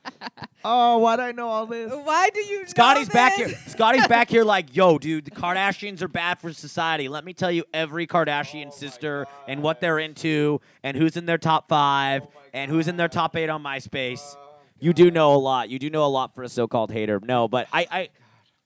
oh, 0.66 1.00
why 1.00 1.16
do 1.16 1.22
I 1.24 1.32
know 1.32 1.48
all 1.48 1.66
this? 1.66 1.92
Why 1.92 2.30
do 2.34 2.40
you? 2.40 2.68
Scottie's 2.68 3.08
know 3.10 3.14
back 3.14 3.38
this? 3.38 3.50
here. 3.50 3.60
Scottie's 3.68 4.08
back 4.08 4.30
here 4.30 4.44
like, 4.44 4.76
yo, 4.76 4.98
dude, 4.98 5.26
the 5.26 5.32
Kardashians 5.32 6.02
are 6.02 6.08
bad 6.08 6.40
for 6.40 6.54
society. 6.54 7.08
Let 7.08 7.26
me 7.26 7.34
tell 7.34 7.52
you 7.52 7.64
every 7.74 8.08
Kardashian 8.08 8.68
oh 8.68 8.72
sister 8.72 9.28
and 9.48 9.62
what 9.62 9.82
they're 9.82 10.00
into 10.00 10.62
and 10.84 10.96
who's 10.98 11.18
in 11.18 11.26
their 11.26 11.38
top 11.38 11.68
five 11.70 12.24
oh 12.24 12.32
and 12.54 12.72
who's 12.72 12.88
in 12.88 12.98
their 12.98 13.10
top 13.10 13.36
eight 13.36 13.50
on 13.50 13.64
MySpace. 13.64 14.36
You 14.80 14.94
do 14.94 15.10
know 15.12 15.34
a 15.34 15.38
lot. 15.38 15.70
You 15.70 15.80
do 15.80 15.90
know 15.90 16.06
a 16.06 16.08
lot 16.08 16.36
for 16.36 16.44
a 16.44 16.50
so-called 16.50 16.92
hater. 16.92 17.20
No, 17.24 17.48
but 17.48 17.68
I, 17.72 17.88
I, 17.90 18.10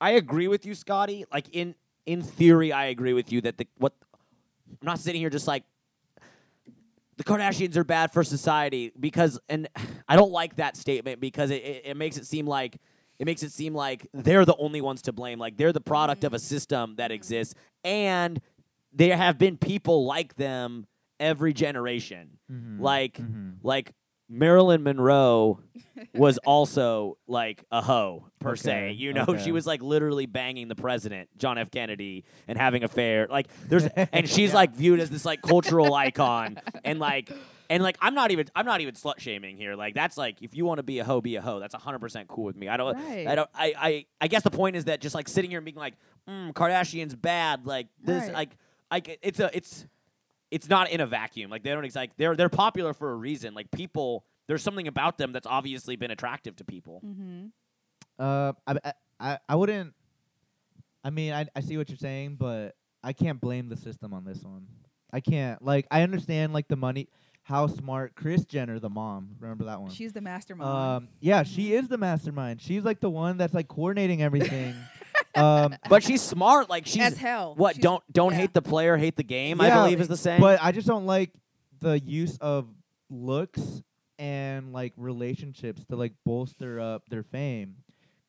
I 0.00 0.10
agree 0.12 0.48
with 0.48 0.66
you, 0.66 0.74
Scottie. 0.74 1.24
Like 1.32 1.48
in 1.52 1.74
in 2.06 2.22
theory, 2.22 2.72
I 2.72 2.86
agree 2.86 3.12
with 3.12 3.32
you 3.32 3.40
that 3.42 3.58
the 3.58 3.66
what. 3.78 3.92
I'm 4.70 4.86
not 4.86 5.00
sitting 5.00 5.20
here 5.20 5.30
just 5.30 5.48
like 5.48 5.64
the 7.20 7.24
Kardashians 7.24 7.76
are 7.76 7.84
bad 7.84 8.12
for 8.14 8.24
society 8.24 8.92
because, 8.98 9.38
and 9.50 9.68
I 10.08 10.16
don't 10.16 10.32
like 10.32 10.56
that 10.56 10.74
statement 10.74 11.20
because 11.20 11.50
it, 11.50 11.62
it, 11.62 11.82
it 11.84 11.96
makes 11.98 12.16
it 12.16 12.24
seem 12.26 12.46
like 12.46 12.78
it 13.18 13.26
makes 13.26 13.42
it 13.42 13.52
seem 13.52 13.74
like 13.74 14.06
they're 14.14 14.46
the 14.46 14.56
only 14.56 14.80
ones 14.80 15.02
to 15.02 15.12
blame. 15.12 15.38
Like 15.38 15.58
they're 15.58 15.74
the 15.74 15.82
product 15.82 16.24
of 16.24 16.32
a 16.32 16.38
system 16.38 16.94
that 16.96 17.12
exists, 17.12 17.54
and 17.84 18.40
there 18.94 19.18
have 19.18 19.36
been 19.36 19.58
people 19.58 20.06
like 20.06 20.34
them 20.36 20.86
every 21.18 21.52
generation. 21.52 22.38
Mhm, 22.50 22.80
Like 22.80 23.18
mhm. 23.18 23.56
like 23.62 23.92
Marilyn 24.30 24.84
Monroe 24.84 25.60
was 26.14 26.38
also 26.38 27.18
like 27.26 27.64
a 27.72 27.82
hoe 27.82 28.26
per 28.38 28.54
se. 28.54 28.92
You 28.92 29.12
know, 29.12 29.24
okay. 29.28 29.42
she 29.42 29.52
was 29.52 29.66
like 29.66 29.82
literally 29.82 30.26
banging 30.26 30.68
the 30.68 30.76
president, 30.76 31.28
John 31.36 31.58
F. 31.58 31.70
Kennedy, 31.70 32.24
and 32.46 32.56
having 32.56 32.84
affair. 32.84 33.26
Like 33.28 33.48
there's 33.68 33.84
and 33.96 34.28
she's 34.28 34.54
like 34.54 34.74
viewed 34.74 35.00
as 35.00 35.10
this 35.10 35.24
like 35.24 35.42
cultural 35.42 35.92
icon 35.94 36.58
and 36.84 37.00
like 37.00 37.30
and 37.68 37.82
like 37.82 37.96
I'm 38.00 38.14
not 38.14 38.30
even 38.30 38.46
I'm 38.54 38.66
not 38.66 38.80
even 38.80 38.94
slut 38.94 39.18
shaming 39.18 39.56
here. 39.56 39.74
Like 39.74 39.94
that's 39.94 40.16
like 40.16 40.40
if 40.42 40.54
you 40.54 40.64
want 40.64 40.78
to 40.78 40.84
be 40.84 41.00
a 41.00 41.04
hoe, 41.04 41.20
be 41.20 41.34
a 41.34 41.42
hoe. 41.42 41.58
That's 41.58 41.74
100% 41.74 42.28
cool 42.28 42.44
with 42.44 42.56
me. 42.56 42.68
I 42.68 42.76
don't 42.76 42.94
Right. 42.94 43.26
I 43.26 43.34
don't 43.34 43.50
I, 43.52 43.74
I 43.76 44.06
I 44.20 44.28
guess 44.28 44.44
the 44.44 44.50
point 44.50 44.76
is 44.76 44.84
that 44.84 45.00
just 45.00 45.14
like 45.14 45.28
sitting 45.28 45.50
here 45.50 45.58
and 45.58 45.64
being 45.64 45.76
like, 45.76 45.94
mm, 46.28 46.52
Kardashian's 46.52 47.16
bad, 47.16 47.66
like 47.66 47.88
this 48.00 48.24
Right. 48.24 48.32
like 48.32 48.50
like 48.90 49.18
it's 49.22 49.40
a 49.40 49.50
it's 49.56 49.86
it's 50.50 50.68
not 50.68 50.90
in 50.90 51.00
a 51.00 51.06
vacuum. 51.06 51.50
Like 51.50 51.62
they 51.62 51.70
don't 51.70 51.84
ex- 51.84 51.94
like 51.96 52.16
they're 52.16 52.34
they're 52.36 52.48
popular 52.48 52.92
for 52.94 53.12
a 53.12 53.16
reason. 53.16 53.54
Like 53.54 53.70
people, 53.70 54.24
there's 54.48 54.62
something 54.62 54.88
about 54.88 55.18
them 55.18 55.32
that's 55.32 55.46
obviously 55.46 55.96
been 55.96 56.10
attractive 56.10 56.56
to 56.56 56.64
people. 56.64 57.00
Mm-hmm. 57.04 57.46
Uh, 58.18 58.52
I, 58.66 58.74
I- 58.84 58.92
I, 59.22 59.38
I 59.50 59.54
wouldn't. 59.56 59.92
I 61.04 61.10
mean, 61.10 61.32
I, 61.34 61.46
I 61.54 61.60
see 61.60 61.76
what 61.76 61.88
you're 61.90 61.98
saying, 61.98 62.36
but 62.36 62.74
I 63.04 63.12
can't 63.12 63.38
blame 63.40 63.68
the 63.68 63.76
system 63.76 64.14
on 64.14 64.24
this 64.24 64.42
one. 64.42 64.66
I 65.12 65.20
can't. 65.20 65.62
Like, 65.62 65.86
I 65.90 66.02
understand 66.02 66.52
like 66.54 66.68
the 66.68 66.76
money, 66.76 67.08
how 67.42 67.66
smart 67.66 68.14
Kris 68.14 68.44
Jenner, 68.46 68.78
the 68.78 68.88
mom, 68.88 69.36
remember 69.40 69.64
that 69.64 69.80
one? 69.80 69.90
She's 69.90 70.12
the 70.14 70.20
mastermind. 70.22 70.70
Um, 70.70 71.08
yeah, 71.20 71.42
she 71.42 71.74
is 71.74 71.88
the 71.88 71.98
mastermind. 71.98 72.62
She's 72.62 72.82
like 72.82 73.00
the 73.00 73.10
one 73.10 73.36
that's 73.36 73.52
like 73.52 73.68
coordinating 73.68 74.22
everything. 74.22 74.74
um, 75.34 75.74
But 75.88 76.02
she's 76.02 76.22
smart. 76.22 76.68
Like 76.70 76.86
she's 76.86 77.02
As 77.02 77.16
hell. 77.18 77.54
what? 77.56 77.76
She's- 77.76 77.82
don't 77.82 78.02
don't 78.12 78.32
yeah. 78.32 78.38
hate 78.38 78.54
the 78.54 78.62
player, 78.62 78.96
hate 78.96 79.16
the 79.16 79.22
game. 79.24 79.60
I 79.60 79.68
Yeah, 79.68 79.82
believe 79.82 80.00
is 80.00 80.08
the 80.08 80.16
saying. 80.16 80.40
But 80.40 80.58
I 80.62 80.72
just 80.72 80.86
don't 80.86 81.06
like 81.06 81.30
the 81.80 81.98
use 82.00 82.36
of 82.40 82.66
looks 83.08 83.82
and 84.18 84.72
like 84.72 84.92
relationships 84.96 85.84
to 85.90 85.96
like 85.96 86.12
bolster 86.26 86.78
up 86.80 87.08
their 87.08 87.22
fame. 87.22 87.76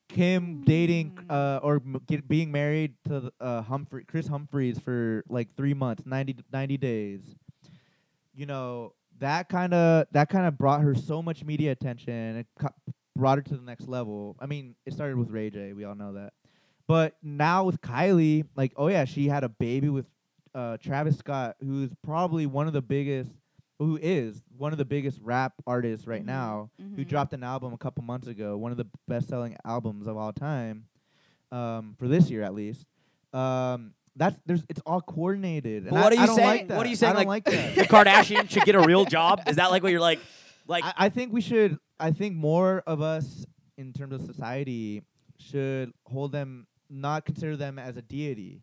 Kim 0.09 0.61
dating 0.65 1.11
Mm. 1.15 1.31
uh 1.31 1.59
or 1.63 1.75
m- 1.75 2.01
get, 2.05 2.27
being 2.27 2.51
married 2.51 2.95
to 3.05 3.19
the, 3.21 3.33
uh 3.39 3.61
Humphrey 3.61 4.03
Kris 4.03 4.27
Humphries 4.27 4.77
for 4.79 5.23
like 5.29 5.55
3 5.55 5.73
months, 5.73 6.03
90 6.05 6.33
d- 6.33 6.43
90 6.51 6.77
days. 6.77 7.21
You 8.33 8.45
know, 8.45 8.93
that 9.19 9.47
kind 9.49 9.73
of 9.73 10.07
that 10.11 10.29
kind 10.29 10.45
of 10.47 10.57
brought 10.57 10.81
her 10.81 10.95
so 10.95 11.21
much 11.21 11.43
media 11.45 11.71
attention. 11.71 12.37
It 12.37 12.47
co- 12.59 12.73
brought 13.15 13.37
her 13.37 13.41
to 13.43 13.55
the 13.57 13.63
next 13.63 13.87
level. 13.87 14.35
I 14.39 14.45
mean, 14.47 14.75
it 14.85 14.93
started 14.93 15.17
with 15.17 15.29
Ray 15.29 15.49
J, 15.49 15.73
we 15.73 15.83
all 15.85 15.95
know 15.95 16.13
that. 16.13 16.33
But 16.91 17.15
now 17.23 17.63
with 17.63 17.79
Kylie, 17.79 18.45
like, 18.57 18.73
oh 18.75 18.89
yeah, 18.89 19.05
she 19.05 19.29
had 19.29 19.45
a 19.45 19.49
baby 19.49 19.87
with 19.87 20.05
uh, 20.53 20.75
Travis 20.75 21.17
Scott, 21.17 21.55
who's 21.61 21.89
probably 22.03 22.45
one 22.45 22.67
of 22.67 22.73
the 22.73 22.81
biggest, 22.81 23.31
who 23.79 23.97
is 24.01 24.41
one 24.57 24.73
of 24.73 24.77
the 24.77 24.83
biggest 24.83 25.17
rap 25.23 25.53
artists 25.65 26.05
right 26.05 26.21
Mhm, 26.21 26.25
now, 26.25 26.69
who 26.77 27.03
mhm. 27.05 27.07
dropped 27.07 27.31
an 27.31 27.43
album 27.45 27.71
a 27.71 27.77
couple 27.77 28.03
months 28.03 28.27
ago, 28.27 28.57
one 28.57 28.71
of 28.71 28.77
the 28.77 28.87
best-selling 29.07 29.55
albums 29.63 30.05
of 30.05 30.17
all 30.17 30.33
time, 30.33 30.83
um, 31.53 31.95
for 31.97 32.09
this 32.09 32.29
year 32.29 32.43
at 32.43 32.53
least. 32.53 32.85
Um, 33.31 33.93
that's 34.17 34.35
there's 34.45 34.65
it's 34.67 34.81
all 34.85 34.99
coordinated. 34.99 35.83
and 35.83 35.93
what 35.93 36.11
I- 36.11 36.17
are 36.17 36.19
I 36.19 36.21
you 36.23 36.27
don't 36.27 36.35
saying? 36.35 36.47
Like 36.49 36.67
that. 36.67 36.75
What 36.77 36.85
are 36.87 36.89
you 36.89 36.95
saying? 36.97 37.15
I 37.15 37.19
don't 37.23 37.27
Like, 37.29 37.47
like, 37.47 37.55
the 37.75 37.81
that. 37.83 37.87
Kardashians 37.87 38.49
should 38.49 38.63
get 38.65 38.75
a 38.75 38.81
real 38.81 39.05
job. 39.05 39.43
Is 39.47 39.55
that 39.55 39.71
like 39.71 39.81
what 39.81 39.93
you're 39.93 40.01
like? 40.01 40.19
Like 40.67 40.83
I, 40.83 40.93
I 41.05 41.09
think 41.09 41.31
we 41.31 41.39
should. 41.39 41.77
I 42.01 42.11
think 42.11 42.35
more 42.35 42.83
of 42.85 43.01
us, 43.01 43.45
in 43.77 43.93
terms 43.93 44.13
of 44.13 44.23
society, 44.23 45.03
should 45.39 45.93
hold 46.05 46.33
them, 46.33 46.67
not 46.91 47.25
consider 47.25 47.55
them 47.55 47.79
as 47.79 47.95
a 47.97 48.01
deity, 48.01 48.61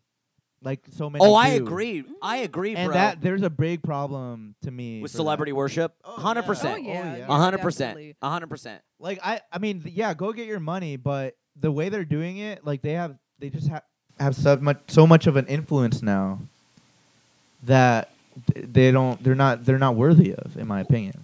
like 0.61 0.81
so 0.91 1.09
many. 1.09 1.25
oh, 1.25 1.33
I 1.33 1.49
agree. 1.49 2.03
I 2.21 2.37
agree, 2.37 2.75
And 2.75 2.87
bro. 2.87 2.93
that 2.93 3.21
there's 3.21 3.41
a 3.41 3.49
big 3.49 3.81
problem 3.81 4.55
to 4.61 4.71
me 4.71 5.01
with 5.01 5.11
for 5.11 5.17
celebrity 5.17 5.51
that. 5.51 5.55
worship, 5.55 5.95
Oh, 6.05 6.13
hundred 6.13 6.41
yeah. 6.41 6.45
Oh 6.45 6.47
percent, 6.47 6.83
yeah. 6.83 6.89
Oh, 6.89 6.93
yeah. 6.93 7.17
yeah, 7.17 7.25
hundred 7.27 7.61
percent, 7.61 7.95
definitely. 7.97 8.15
hundred 8.21 8.47
percent. 8.47 8.81
Like 8.99 9.19
I, 9.23 9.41
I 9.51 9.57
mean, 9.57 9.81
th- 9.81 9.95
yeah, 9.95 10.13
go 10.13 10.31
get 10.33 10.45
your 10.47 10.59
money, 10.59 10.95
but 10.97 11.35
the 11.59 11.71
way 11.71 11.89
they're 11.89 12.05
doing 12.05 12.37
it, 12.37 12.65
like 12.65 12.81
they 12.81 12.93
have, 12.93 13.15
they 13.39 13.49
just 13.49 13.67
have 13.67 13.83
have 14.19 14.35
so 14.35 14.57
much, 14.57 14.77
so 14.87 15.07
much 15.07 15.27
of 15.27 15.37
an 15.37 15.45
influence 15.47 16.01
now 16.01 16.39
that 17.63 18.09
th- 18.53 18.67
they 18.71 18.91
don't, 18.91 19.21
they're 19.23 19.33
not, 19.35 19.63
they're 19.65 19.77
not 19.79 19.95
worthy 19.95 20.33
of, 20.35 20.57
in 20.57 20.67
my 20.67 20.81
opinion. 20.81 21.15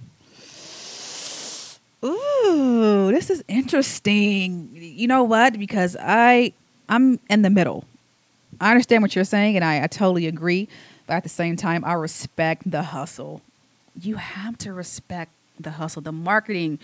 Ooh, 2.04 3.12
this 3.12 3.30
is 3.30 3.44
interesting. 3.48 4.70
You 4.74 5.08
know 5.08 5.24
what? 5.24 5.58
Because 5.60 5.98
I 6.00 6.54
I'm 6.90 7.20
in 7.30 7.42
the 7.42 7.50
middle. 7.50 7.86
I 8.60 8.72
understand 8.72 9.02
what 9.02 9.16
you're 9.16 9.26
saying, 9.26 9.56
and 9.56 9.66
I, 9.66 9.84
I 9.84 9.88
totally 9.88 10.28
agree. 10.28 10.68
But 11.08 11.16
at 11.16 11.24
the 11.24 11.30
same 11.30 11.56
time, 11.56 11.84
I 11.86 11.94
respect 11.94 12.70
the 12.70 12.84
hustle. 12.84 13.42
You 14.00 14.16
have 14.16 14.58
to 14.60 14.74
respect 14.74 15.32
the 15.60 15.72
hustle. 15.72 16.02
The 16.02 16.12
marketing 16.12 16.80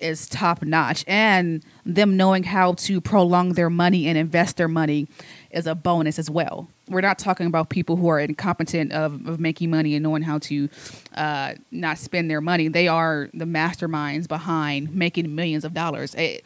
is 0.00 0.28
top 0.28 0.62
notch, 0.62 1.04
and 1.06 1.62
them 1.86 2.16
knowing 2.16 2.42
how 2.42 2.74
to 2.74 3.00
prolong 3.00 3.54
their 3.54 3.70
money 3.70 4.06
and 4.06 4.18
invest 4.18 4.56
their 4.56 4.68
money 4.68 5.06
is 5.50 5.66
a 5.66 5.74
bonus 5.74 6.18
as 6.18 6.28
well. 6.28 6.68
We're 6.88 7.00
not 7.00 7.18
talking 7.18 7.46
about 7.46 7.70
people 7.70 7.96
who 7.96 8.08
are 8.08 8.20
incompetent 8.20 8.92
of, 8.92 9.26
of 9.26 9.40
making 9.40 9.70
money 9.70 9.94
and 9.94 10.02
knowing 10.02 10.22
how 10.22 10.38
to 10.38 10.68
uh, 11.14 11.54
not 11.70 11.98
spend 11.98 12.30
their 12.30 12.40
money. 12.40 12.68
They 12.68 12.88
are 12.88 13.30
the 13.32 13.46
masterminds 13.46 14.28
behind 14.28 14.94
making 14.94 15.34
millions 15.34 15.64
of 15.64 15.72
dollars. 15.72 16.14
Eh, 16.16 16.38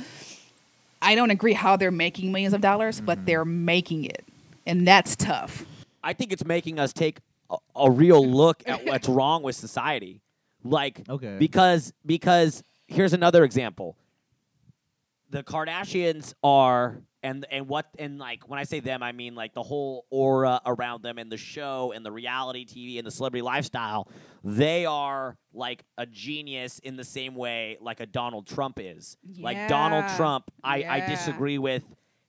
I 1.00 1.14
don't 1.14 1.30
agree 1.30 1.52
how 1.52 1.76
they're 1.76 1.90
making 1.90 2.32
millions 2.32 2.54
of 2.54 2.60
dollars, 2.60 3.00
but 3.00 3.18
mm-hmm. 3.18 3.24
they're 3.26 3.44
making 3.44 4.04
it, 4.04 4.24
and 4.66 4.86
that's 4.86 5.16
tough. 5.16 5.64
I 6.02 6.12
think 6.12 6.32
it's 6.32 6.44
making 6.44 6.78
us 6.78 6.92
take 6.92 7.18
a, 7.50 7.56
a 7.76 7.90
real 7.90 8.26
look 8.26 8.62
at 8.66 8.84
what's 8.86 9.08
wrong 9.08 9.42
with 9.42 9.56
society. 9.56 10.20
Like, 10.64 11.08
Okay. 11.08 11.36
because 11.38 11.92
because 12.04 12.62
here's 12.86 13.12
another 13.12 13.44
example. 13.44 13.96
The 15.30 15.42
Kardashians 15.42 16.34
are 16.42 17.02
and 17.22 17.46
and 17.50 17.68
what 17.68 17.86
and 17.98 18.18
like 18.18 18.48
when 18.48 18.58
I 18.58 18.64
say 18.64 18.80
them, 18.80 19.02
I 19.02 19.12
mean 19.12 19.34
like 19.34 19.54
the 19.54 19.62
whole 19.62 20.06
aura 20.10 20.60
around 20.64 21.02
them 21.02 21.18
and 21.18 21.30
the 21.30 21.36
show 21.36 21.92
and 21.94 22.04
the 22.04 22.12
reality 22.12 22.64
TV 22.64 22.98
and 22.98 23.06
the 23.06 23.10
celebrity 23.10 23.42
lifestyle. 23.42 24.08
They 24.44 24.86
are 24.86 25.36
like 25.52 25.84
a 25.96 26.06
genius 26.06 26.78
in 26.78 26.96
the 26.96 27.04
same 27.04 27.34
way 27.34 27.76
like 27.80 28.00
a 28.00 28.06
Donald 28.06 28.46
Trump 28.46 28.78
is. 28.80 29.16
Like 29.38 29.68
Donald 29.68 30.04
Trump, 30.16 30.50
I, 30.62 30.84
I 30.84 31.00
disagree 31.08 31.58
with 31.58 31.82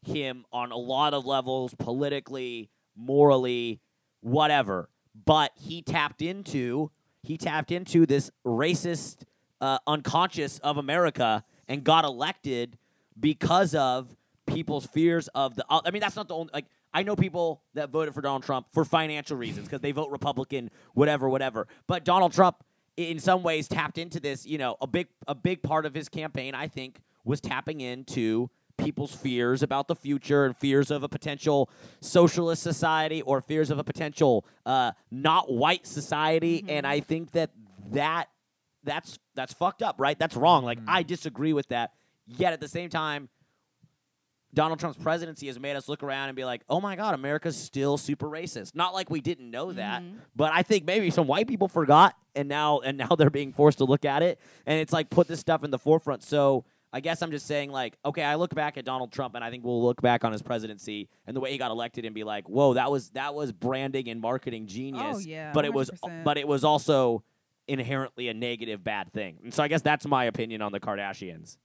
him 0.06 0.46
on 0.52 0.72
a 0.72 0.78
lot 0.78 1.14
of 1.14 1.26
levels, 1.26 1.76
politically, 1.78 2.70
morally, 2.96 3.80
whatever. 4.22 4.90
But 5.26 5.52
he 5.56 5.82
tapped 5.82 6.22
into 6.22 6.92
he 7.22 7.38
tapped 7.38 7.72
into 7.72 8.06
this 8.06 8.32
racist 8.46 9.24
uh, 9.62 9.78
unconscious 9.86 10.60
of 10.60 10.78
America 10.78 11.44
and 11.68 11.84
got 11.84 12.06
elected 12.06 12.78
because 13.20 13.76
of 13.76 14.16
people's 14.50 14.86
fears 14.86 15.28
of 15.30 15.56
the. 15.56 15.66
I 15.70 15.92
mean, 15.92 16.02
that's 16.02 16.16
not 16.16 16.28
the 16.28 16.36
only 16.36 16.52
like. 16.54 16.66
I 16.94 17.04
know 17.04 17.16
people 17.16 17.62
that 17.76 17.90
voted 17.90 18.14
for 18.14 18.22
Donald 18.22 18.44
Trump 18.44 18.68
for 18.74 18.84
financial 18.84 19.38
reasons 19.38 19.68
because 19.68 19.82
they 19.82 19.92
vote 19.92 20.10
Republican, 20.10 20.72
whatever, 20.94 21.30
whatever. 21.30 21.68
But 21.88 22.04
Donald 22.04 22.34
Trump, 22.34 22.64
in 22.98 23.20
some 23.20 23.44
ways, 23.44 23.68
tapped 23.68 23.98
into 23.98 24.20
this. 24.20 24.46
You 24.46 24.58
know, 24.58 24.76
a 24.82 24.88
big 24.88 25.08
a 25.28 25.36
big 25.36 25.62
part 25.62 25.86
of 25.86 25.94
his 25.94 26.10
campaign, 26.10 26.56
I 26.56 26.68
think, 26.68 27.00
was 27.24 27.40
tapping 27.40 27.82
into 27.82 28.50
people's 28.78 29.14
fears 29.14 29.62
about 29.62 29.88
the 29.88 29.96
future 29.96 30.46
and 30.46 30.56
fears 30.56 30.90
of 30.90 31.04
a 31.04 31.10
potential 31.10 31.70
socialist 32.02 32.64
society 32.64 33.22
or 33.22 33.42
fears 33.42 33.70
of 33.70 33.78
a 33.78 33.84
potential 33.84 34.46
uh, 34.66 34.92
not 35.12 35.52
white 35.52 35.86
society. 35.86 36.64
And 36.68 36.88
I 36.88 37.02
think 37.02 37.32
that 37.32 37.52
that 37.92 38.30
that's 38.84 39.20
that's 39.36 39.54
fucked 39.54 39.82
up, 39.82 39.96
right? 40.00 40.18
That's 40.18 40.36
wrong. 40.36 40.64
Like 40.64 40.80
I 40.88 41.04
disagree 41.04 41.54
with 41.54 41.68
that. 41.70 41.92
Yet 42.26 42.54
at 42.54 42.60
the 42.60 42.68
same 42.68 42.90
time, 42.90 43.30
Donald 44.54 44.80
Trump's 44.80 44.98
presidency 44.98 45.48
has 45.48 45.60
made 45.60 45.76
us 45.76 45.88
look 45.88 46.02
around 46.02 46.30
and 46.30 46.36
be 46.36 46.44
like, 46.46 46.64
"Oh 46.68 46.82
my 46.82 46.96
God, 46.96 47.14
America's 47.14 47.56
still 47.56 47.98
super 47.98 48.28
racist." 48.28 48.74
Not 48.76 48.94
like 48.94 49.10
we 49.10 49.22
didn't 49.22 49.52
know 49.52 49.72
that, 49.74 50.02
but 50.36 50.52
I 50.54 50.64
think 50.64 50.86
maybe 50.86 51.12
some 51.12 51.28
white 51.28 51.48
people 51.48 51.68
forgot, 51.68 52.16
and 52.36 52.50
now 52.50 52.80
and 52.80 52.98
now 52.98 53.10
they're 53.18 53.30
being 53.30 53.54
forced 53.54 53.78
to 53.80 53.86
look 53.86 54.06
at 54.06 54.24
it, 54.24 54.40
and 54.66 54.80
it's 54.80 54.92
like 54.94 55.10
put 55.10 55.28
this 55.28 55.40
stuff 55.40 55.64
in 55.64 55.70
the 55.72 55.78
forefront. 55.80 56.24
So 56.24 56.66
I 56.92 57.00
guess 57.02 57.22
I'm 57.22 57.30
just 57.30 57.46
saying, 57.46 57.72
like, 57.72 57.98
okay, 58.04 58.24
I 58.24 58.36
look 58.36 58.56
back 58.56 58.78
at 58.78 58.86
Donald 58.86 59.12
Trump, 59.12 59.36
and 59.36 59.44
I 59.44 59.52
think 59.52 59.64
we'll 59.64 59.84
look 59.84 60.02
back 60.02 60.24
on 60.26 60.32
his 60.32 60.42
presidency 60.42 61.08
and 61.28 61.36
the 61.36 61.40
way 61.40 61.52
he 61.52 61.60
got 61.60 61.70
elected, 61.70 62.06
and 62.06 62.16
be 62.16 62.24
like, 62.24 62.50
"Whoa, 62.50 62.74
that 62.74 62.90
was 62.90 63.12
that 63.12 63.36
was 63.36 63.52
branding 63.52 64.10
and 64.10 64.20
marketing 64.20 64.66
genius." 64.66 65.18
Oh, 65.18 65.20
yeah, 65.20 65.52
but 65.54 65.66
it 65.66 65.74
was 65.74 65.92
but 66.24 66.38
it 66.40 66.48
was 66.48 66.64
also 66.64 67.24
inherently 67.68 68.28
a 68.30 68.34
negative 68.34 68.84
bad 68.84 69.14
thing. 69.14 69.38
And 69.44 69.54
so 69.54 69.62
I 69.62 69.68
guess 69.68 69.84
that's 69.84 70.08
my 70.08 70.26
opinion 70.26 70.64
on 70.64 70.72
the 70.72 70.80
Kardashians. 70.80 71.58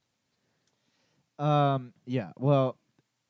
Um. 1.39 1.93
Yeah. 2.05 2.31
Well, 2.37 2.77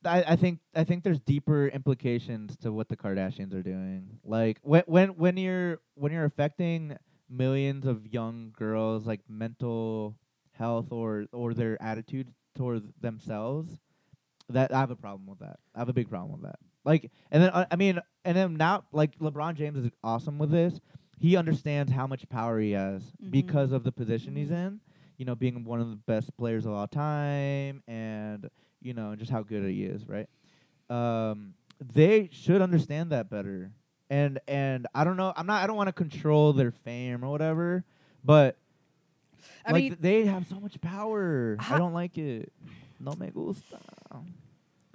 I, 0.05 0.23
I 0.29 0.35
think 0.35 0.59
I 0.75 0.83
think 0.83 1.03
there's 1.03 1.19
deeper 1.19 1.67
implications 1.67 2.55
to 2.57 2.71
what 2.71 2.89
the 2.89 2.95
Kardashians 2.97 3.53
are 3.53 3.63
doing. 3.63 4.19
Like 4.23 4.59
when 4.61 4.83
when 4.85 5.09
when 5.17 5.37
you're 5.37 5.79
when 5.95 6.11
you're 6.11 6.25
affecting 6.25 6.97
millions 7.29 7.85
of 7.85 8.05
young 8.07 8.53
girls, 8.57 9.07
like 9.07 9.21
mental 9.27 10.15
health 10.51 10.91
or 10.91 11.25
or 11.33 11.53
their 11.53 11.81
attitude 11.81 12.31
towards 12.55 12.85
themselves, 13.01 13.79
that 14.49 14.73
I 14.73 14.79
have 14.79 14.91
a 14.91 14.95
problem 14.95 15.25
with 15.27 15.39
that. 15.39 15.59
I 15.75 15.79
have 15.79 15.89
a 15.89 15.93
big 15.93 16.09
problem 16.09 16.33
with 16.33 16.43
that. 16.43 16.59
Like, 16.83 17.11
and 17.31 17.41
then 17.41 17.49
uh, 17.49 17.65
I 17.71 17.75
mean, 17.75 17.99
and 18.23 18.37
then 18.37 18.55
now, 18.55 18.83
like 18.91 19.17
LeBron 19.19 19.55
James 19.55 19.83
is 19.83 19.91
awesome 20.03 20.37
with 20.37 20.51
this. 20.51 20.79
He 21.17 21.35
understands 21.35 21.91
how 21.91 22.05
much 22.05 22.27
power 22.29 22.59
he 22.59 22.71
has 22.71 23.01
Mhm. 23.23 23.31
because 23.31 23.71
of 23.71 23.83
the 23.83 23.91
position 23.91 24.35
he's 24.35 24.49
Mhm. 24.49 24.67
in. 24.67 24.79
You 25.17 25.25
know, 25.25 25.35
being 25.35 25.63
one 25.63 25.79
of 25.79 25.89
the 25.89 25.95
best 25.95 26.35
players 26.37 26.65
of 26.65 26.73
all 26.73 26.87
time, 26.87 27.83
and 27.87 28.49
you 28.81 28.93
know 28.93 29.15
just 29.15 29.31
how 29.31 29.43
good 29.43 29.63
he 29.69 29.83
is, 29.83 30.07
right? 30.07 30.27
Um, 30.89 31.53
they 31.93 32.29
should 32.31 32.61
understand 32.61 33.11
that 33.11 33.29
better. 33.29 33.71
And 34.09 34.39
and 34.47 34.87
I 34.93 35.03
don't 35.03 35.17
know. 35.17 35.33
I'm 35.35 35.47
not. 35.47 35.63
I 35.63 35.67
don't 35.67 35.77
want 35.77 35.87
to 35.87 35.93
control 35.93 36.53
their 36.53 36.71
fame 36.71 37.23
or 37.23 37.29
whatever, 37.29 37.83
but 38.23 38.57
I 39.65 39.71
like 39.71 39.81
mean, 39.83 39.91
th- 39.91 40.01
they 40.01 40.25
have 40.25 40.45
so 40.47 40.59
much 40.59 40.79
power. 40.81 41.57
I 41.59 41.77
don't 41.77 41.93
like 41.93 42.17
it. 42.17 42.51
No 42.99 43.13
me 43.13 43.31
gusta. 43.33 43.79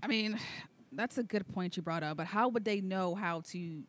I 0.02 0.06
mean, 0.06 0.38
that's 0.92 1.18
a 1.18 1.22
good 1.22 1.46
point 1.52 1.76
you 1.76 1.82
brought 1.82 2.02
up. 2.02 2.16
But 2.16 2.26
how 2.26 2.48
would 2.48 2.64
they 2.64 2.80
know 2.80 3.14
how 3.14 3.42
to 3.50 3.82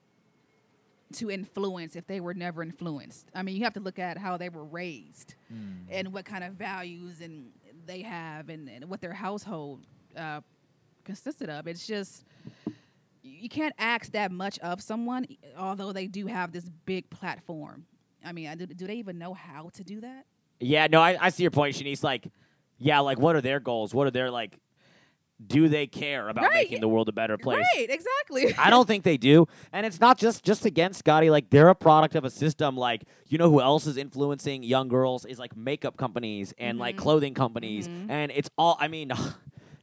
to 1.15 1.30
influence 1.32 1.95
if 1.95 2.08
they 2.08 2.19
were 2.19 2.34
never 2.34 2.62
influenced? 2.63 3.28
I 3.36 3.43
mean, 3.43 3.56
you 3.56 3.63
have 3.63 3.74
to 3.74 3.80
look 3.80 4.00
at 4.00 4.17
how 4.17 4.38
they 4.38 4.50
were 4.50 4.63
raised 4.65 5.36
Mm. 5.54 5.86
and 5.89 6.13
what 6.13 6.24
kind 6.26 6.43
of 6.43 6.54
values 6.54 7.19
and 7.21 7.52
they 7.86 8.02
have 8.04 8.50
and, 8.50 8.69
and 8.69 8.86
what 8.89 9.02
their 9.02 9.13
household 9.13 9.86
uh, 10.15 10.41
consisted 11.04 11.50
of. 11.50 11.67
It's 11.67 11.86
just 11.86 12.24
you 13.24 13.50
can't 13.50 13.74
ask 13.78 14.12
that 14.13 14.32
much 14.32 14.58
of 14.60 14.82
someone, 14.82 15.28
although 15.58 15.91
they 15.91 16.08
do 16.08 16.26
have 16.28 16.52
this 16.52 16.69
big 16.86 17.10
platform. 17.10 17.86
I 18.26 18.32
mean, 18.32 18.56
do, 18.58 18.65
do 18.65 18.88
they 18.88 18.95
even 18.95 19.17
know 19.17 19.34
how 19.34 19.69
to 19.74 19.84
do 19.84 20.02
that? 20.02 20.26
Yeah, 20.60 20.88
no, 20.88 21.02
I, 21.02 21.17
I 21.19 21.30
see 21.30 21.43
your 21.43 21.52
point, 21.52 21.76
Shaniece. 21.76 22.04
Like, 22.04 22.28
yeah, 22.78 23.00
like 23.00 23.19
what 23.19 23.36
are 23.36 23.41
their 23.41 23.60
goals? 23.60 23.93
What 23.93 24.08
are 24.08 24.12
their 24.12 24.32
like? 24.32 24.58
Do 25.47 25.67
they 25.67 25.88
care 25.88 26.30
about 26.30 26.43
Right. 26.43 26.54
making 26.54 26.82
the 26.82 26.88
world 26.88 27.10
a 27.10 27.12
better 27.12 27.38
place? 27.38 27.65
Right, 27.75 27.89
exactly. 27.89 28.54
I 28.58 28.69
don't 28.69 28.88
think 28.88 29.04
they 29.04 29.17
do, 29.17 29.47
and 29.73 29.86
it's 29.86 29.99
not 29.99 30.17
just 30.17 30.43
just 30.43 30.65
against 30.65 30.99
Scottie. 30.99 31.30
Like 31.30 31.49
they're 31.49 31.69
a 31.69 31.75
product 31.75 32.15
of 32.15 32.23
a 32.25 32.30
system. 32.30 32.77
Like 32.77 33.04
you 33.27 33.38
know 33.38 33.49
who 33.49 33.60
else 33.62 33.88
is 33.88 33.97
influencing 33.97 34.62
young 34.63 34.88
girls 34.88 35.25
is 35.25 35.39
like 35.39 35.56
makeup 35.58 35.97
companies 35.97 36.54
and 36.58 36.77
like 36.77 36.95
Mhm. 36.95 36.99
clothing 36.99 37.34
companies, 37.34 37.88
Mhm. 37.88 38.10
and 38.10 38.32
it's 38.36 38.49
all. 38.58 38.77
I 38.80 38.88
mean. 38.88 39.12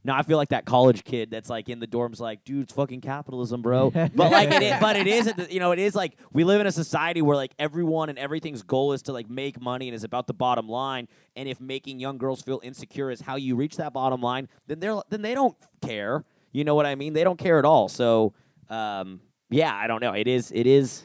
Now 0.09 0.16
I 0.16 0.23
feel 0.23 0.38
like 0.38 0.49
that 0.49 0.64
college 0.64 1.05
kid 1.05 1.31
that's 1.31 1.51
like 1.51 1.68
in 1.68 1.81
the 1.81 1.87
dorms, 1.87 2.18
like, 2.18 2.42
dude, 2.42 2.62
it's 2.62 2.73
fucking 2.73 3.03
capitalism, 3.03 3.61
bro. 3.61 3.90
but 3.92 4.16
like, 4.16 4.51
it 4.51 4.62
is, 4.62 4.81
but 4.81 4.97
it 4.97 5.07
is, 5.07 5.31
you 5.51 5.61
know, 5.61 5.73
it 5.73 5.79
is 5.79 5.94
like 5.94 6.16
we 6.33 6.44
live 6.44 6.62
in 6.62 6.66
a 6.66 6.73
society 6.73 7.21
where 7.21 7.37
like 7.37 7.53
everyone 7.59 8.09
and 8.09 8.18
everything's 8.18 8.62
goal 8.62 8.94
is 8.94 9.03
to 9.03 9.12
like 9.12 9.29
make 9.29 9.61
money 9.61 9.87
and 9.87 9.94
is 9.94 10.05
about 10.05 10.27
the 10.27 10.33
bottom 10.33 10.66
line. 10.66 11.09
And 11.37 11.47
if 11.47 11.61
making 11.61 12.01
young 12.01 12.16
girls 12.16 12.40
feel 12.40 12.59
insecure 12.64 13.11
is 13.11 13.21
how 13.21 13.37
you 13.37 13.55
reach 13.55 13.77
that 13.77 13.92
bottom 13.92 14.23
line, 14.23 14.49
then 14.66 14.81
they're 14.81 14.99
then 15.11 15.21
they 15.21 15.35
don't 15.35 15.55
care. 15.83 16.25
You 16.53 16.64
know 16.64 16.75
what 16.75 16.87
I 16.87 16.94
mean? 16.94 17.12
They 17.12 17.23
don't 17.23 17.38
care 17.38 17.59
at 17.59 17.66
all. 17.66 17.90
So, 17.90 18.33
um, 18.71 19.21
yeah, 19.51 19.77
I 19.77 19.88
don't 19.88 20.01
know. 20.01 20.14
It 20.14 20.27
is, 20.27 20.51
it 20.55 20.66
is, 20.66 21.05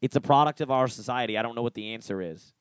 it's 0.00 0.14
a 0.14 0.20
product 0.20 0.60
of 0.60 0.70
our 0.70 0.86
society. 0.86 1.36
I 1.36 1.42
don't 1.42 1.56
know 1.56 1.62
what 1.62 1.74
the 1.74 1.92
answer 1.94 2.22
is. 2.22 2.52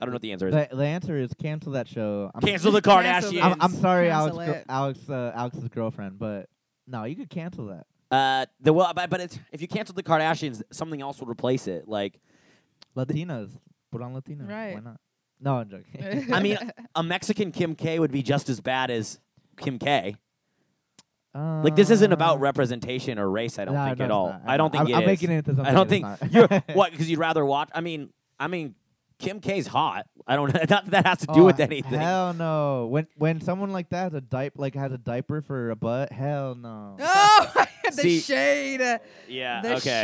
I 0.00 0.04
don't 0.04 0.12
know 0.12 0.16
what 0.16 0.22
the 0.22 0.32
answer 0.32 0.48
is. 0.48 0.54
The, 0.54 0.68
the 0.76 0.84
answer 0.84 1.16
is 1.18 1.32
cancel 1.34 1.72
that 1.72 1.88
show. 1.88 2.30
I'm, 2.34 2.40
Cancel 2.40 2.70
the 2.72 2.80
Cancel 2.82 3.32
Kardashians. 3.32 3.36
it. 3.38 3.44
I'm, 3.44 3.60
I'm 3.60 3.72
sorry, 3.74 4.10
Alex. 4.10 4.36
Cancel 4.36 4.52
Gr- 4.54 4.60
Alex, 4.68 5.10
uh, 5.10 5.32
Alex's 5.34 5.68
girlfriend, 5.68 6.18
but 6.18 6.48
no, 6.86 7.04
you 7.04 7.16
could 7.16 7.30
cancel 7.30 7.66
that. 7.66 7.86
Uh, 8.10 8.46
the 8.60 8.72
well, 8.72 8.92
but, 8.94 9.10
but 9.10 9.20
it's 9.20 9.38
if 9.52 9.60
you 9.60 9.68
cancel 9.68 9.94
the 9.94 10.02
Kardashians, 10.02 10.62
something 10.72 11.02
else 11.02 11.18
would 11.20 11.28
replace 11.28 11.66
it. 11.66 11.88
Like, 11.88 12.20
Latinas, 12.96 13.50
put 13.92 14.00
on 14.02 14.14
Latinas. 14.14 14.46
Why 14.48 14.74
Right. 14.74 14.84
not? 14.84 15.00
No, 15.40 15.56
I'm 15.56 15.68
joking. 15.68 16.32
I 16.32 16.40
mean, 16.40 16.58
a 16.94 17.02
Mexican 17.02 17.52
Kim 17.52 17.74
K 17.74 17.98
would 17.98 18.10
be 18.12 18.22
just 18.22 18.48
as 18.48 18.60
bad 18.60 18.90
as 18.90 19.18
Kim 19.56 19.78
K. 19.78 20.16
Like, 21.34 21.76
this 21.76 21.90
isn't 21.90 22.12
about 22.12 22.36
Uh, 22.36 22.40
representation 22.40 23.16
or 23.18 23.30
race. 23.30 23.60
I 23.60 23.64
don't 23.64 23.74
no, 23.74 23.84
think 23.86 23.98
no, 23.98 24.04
at 24.06 24.10
all. 24.10 24.40
I 24.44 24.56
don't 24.56 24.72
think 24.72 24.80
I'm, 24.82 24.88
it 24.88 24.94
I'm 24.94 25.02
is. 25.02 25.06
making 25.06 25.30
it 25.30 25.36
into 25.36 25.54
something. 25.54 25.66
I 25.66 25.72
don't 25.72 25.82
it's 25.82 25.90
think 25.90 26.32
not. 26.32 26.32
you're 26.32 26.48
what 26.76 26.90
because 26.90 27.08
you'd 27.08 27.20
rather 27.20 27.44
watch. 27.44 27.68
I 27.72 27.80
mean, 27.80 28.10
I 28.40 28.48
mean, 28.48 28.74
Kim 29.18 29.40
K's 29.40 29.66
hot. 29.66 30.06
I 30.26 30.36
don't. 30.36 30.52
Not 30.54 30.68
that 30.68 30.86
that 30.90 31.06
has 31.06 31.18
to 31.18 31.26
do 31.26 31.40
Oh, 31.40 31.44
with 31.44 31.60
anything. 31.60 31.98
Hell 31.98 32.34
no. 32.34 32.86
When 32.86 33.06
when 33.16 33.40
someone 33.40 33.72
like 33.72 33.88
that 33.90 34.04
has 34.04 34.14
a 34.14 34.20
diaper, 34.20 34.58
like 34.60 34.74
has 34.74 34.92
a 34.92 34.98
diaper 34.98 35.40
for 35.42 35.70
a 35.70 35.76
butt, 35.76 36.12
hell 36.12 36.54
no. 36.54 36.96
oh, 37.00 37.64
the 37.84 37.92
See- 37.92 38.20
shade. 38.20 39.00
Yeah. 39.28 39.62
The 39.62 39.76
okay. 39.76 40.02